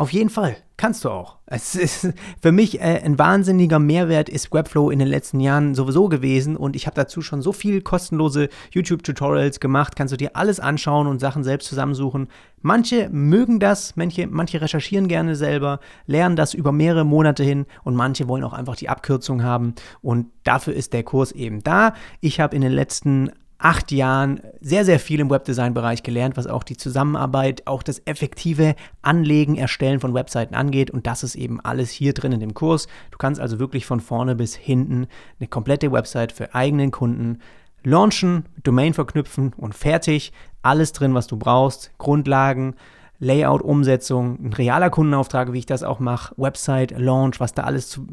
Auf 0.00 0.14
jeden 0.14 0.30
Fall, 0.30 0.56
kannst 0.78 1.04
du 1.04 1.10
auch. 1.10 1.36
Es 1.44 1.74
ist 1.74 2.08
für 2.40 2.52
mich 2.52 2.80
äh, 2.80 3.02
ein 3.04 3.18
wahnsinniger 3.18 3.78
Mehrwert 3.78 4.30
ist 4.30 4.50
Webflow 4.50 4.88
in 4.88 4.98
den 4.98 5.08
letzten 5.08 5.40
Jahren 5.40 5.74
sowieso 5.74 6.08
gewesen 6.08 6.56
und 6.56 6.74
ich 6.74 6.86
habe 6.86 6.94
dazu 6.94 7.20
schon 7.20 7.42
so 7.42 7.52
viel 7.52 7.82
kostenlose 7.82 8.48
YouTube-Tutorials 8.70 9.60
gemacht. 9.60 9.96
Kannst 9.96 10.12
du 10.12 10.16
dir 10.16 10.36
alles 10.36 10.58
anschauen 10.58 11.06
und 11.06 11.18
Sachen 11.18 11.44
selbst 11.44 11.68
zusammensuchen. 11.68 12.28
Manche 12.62 13.10
mögen 13.10 13.60
das, 13.60 13.94
manche, 13.94 14.26
manche 14.26 14.62
recherchieren 14.62 15.06
gerne 15.06 15.36
selber, 15.36 15.80
lernen 16.06 16.34
das 16.34 16.54
über 16.54 16.72
mehrere 16.72 17.04
Monate 17.04 17.44
hin 17.44 17.66
und 17.84 17.94
manche 17.94 18.26
wollen 18.26 18.44
auch 18.44 18.54
einfach 18.54 18.76
die 18.76 18.88
Abkürzung 18.88 19.42
haben 19.42 19.74
und 20.00 20.28
dafür 20.44 20.72
ist 20.72 20.94
der 20.94 21.02
Kurs 21.02 21.30
eben 21.32 21.62
da. 21.62 21.92
Ich 22.20 22.40
habe 22.40 22.56
in 22.56 22.62
den 22.62 22.72
letzten 22.72 23.32
acht 23.60 23.92
Jahren 23.92 24.40
sehr, 24.60 24.84
sehr 24.86 24.98
viel 24.98 25.20
im 25.20 25.30
Webdesign-Bereich 25.30 26.02
gelernt, 26.02 26.36
was 26.36 26.46
auch 26.46 26.64
die 26.64 26.78
Zusammenarbeit, 26.78 27.66
auch 27.66 27.82
das 27.82 28.00
effektive 28.06 28.74
Anlegen, 29.02 29.56
Erstellen 29.56 30.00
von 30.00 30.14
Webseiten 30.14 30.54
angeht. 30.54 30.90
Und 30.90 31.06
das 31.06 31.22
ist 31.22 31.34
eben 31.34 31.60
alles 31.60 31.90
hier 31.90 32.14
drin 32.14 32.32
in 32.32 32.40
dem 32.40 32.54
Kurs. 32.54 32.88
Du 33.10 33.18
kannst 33.18 33.40
also 33.40 33.58
wirklich 33.58 33.84
von 33.84 34.00
vorne 34.00 34.34
bis 34.34 34.56
hinten 34.56 35.06
eine 35.38 35.48
komplette 35.48 35.92
Website 35.92 36.32
für 36.32 36.54
eigenen 36.54 36.90
Kunden 36.90 37.38
launchen, 37.84 38.46
Domain 38.62 38.94
verknüpfen 38.94 39.52
und 39.56 39.74
fertig. 39.74 40.32
Alles 40.62 40.92
drin, 40.92 41.14
was 41.14 41.26
du 41.26 41.36
brauchst. 41.36 41.92
Grundlagen, 41.98 42.74
Layout, 43.18 43.60
Umsetzung, 43.60 44.38
ein 44.42 44.52
realer 44.54 44.88
Kundenauftrag, 44.88 45.52
wie 45.52 45.58
ich 45.58 45.66
das 45.66 45.82
auch 45.82 46.00
mache, 46.00 46.34
Website, 46.38 46.98
Launch, 46.98 47.38
was 47.38 47.52
da 47.52 47.64
alles 47.64 47.90
zu, 47.90 48.06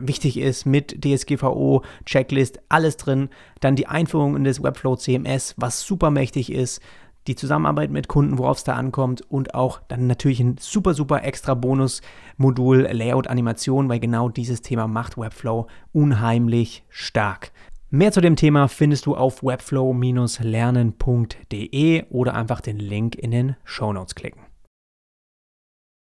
wichtig 0.00 0.38
ist 0.38 0.66
mit 0.66 1.04
DSGVO, 1.04 1.82
Checklist, 2.04 2.60
alles 2.68 2.96
drin. 2.96 3.28
Dann 3.60 3.76
die 3.76 3.86
Einführung 3.86 4.34
in 4.36 4.44
das 4.44 4.62
Webflow 4.62 4.96
CMS, 4.96 5.54
was 5.56 5.82
super 5.82 6.10
mächtig 6.10 6.52
ist. 6.52 6.82
Die 7.26 7.34
Zusammenarbeit 7.34 7.90
mit 7.90 8.06
Kunden, 8.06 8.36
worauf 8.38 8.58
es 8.58 8.64
da 8.64 8.74
ankommt 8.74 9.22
und 9.28 9.54
auch 9.54 9.80
dann 9.88 10.06
natürlich 10.06 10.38
ein 10.38 10.58
super, 10.60 10.94
super 10.94 11.24
extra 11.24 11.54
Bonus-Modul 11.54 12.82
Layout 12.92 13.26
Animation, 13.26 13.88
weil 13.88 13.98
genau 13.98 14.28
dieses 14.28 14.62
Thema 14.62 14.86
macht 14.86 15.18
Webflow 15.18 15.66
unheimlich 15.92 16.84
stark. 16.88 17.50
Mehr 17.90 18.12
zu 18.12 18.20
dem 18.20 18.36
Thema 18.36 18.68
findest 18.68 19.06
du 19.06 19.16
auf 19.16 19.42
webflow-lernen.de 19.42 22.04
oder 22.10 22.34
einfach 22.34 22.60
den 22.60 22.78
Link 22.78 23.16
in 23.16 23.32
den 23.32 23.56
Show 23.64 23.92
Notes 23.92 24.14
klicken. 24.14 24.45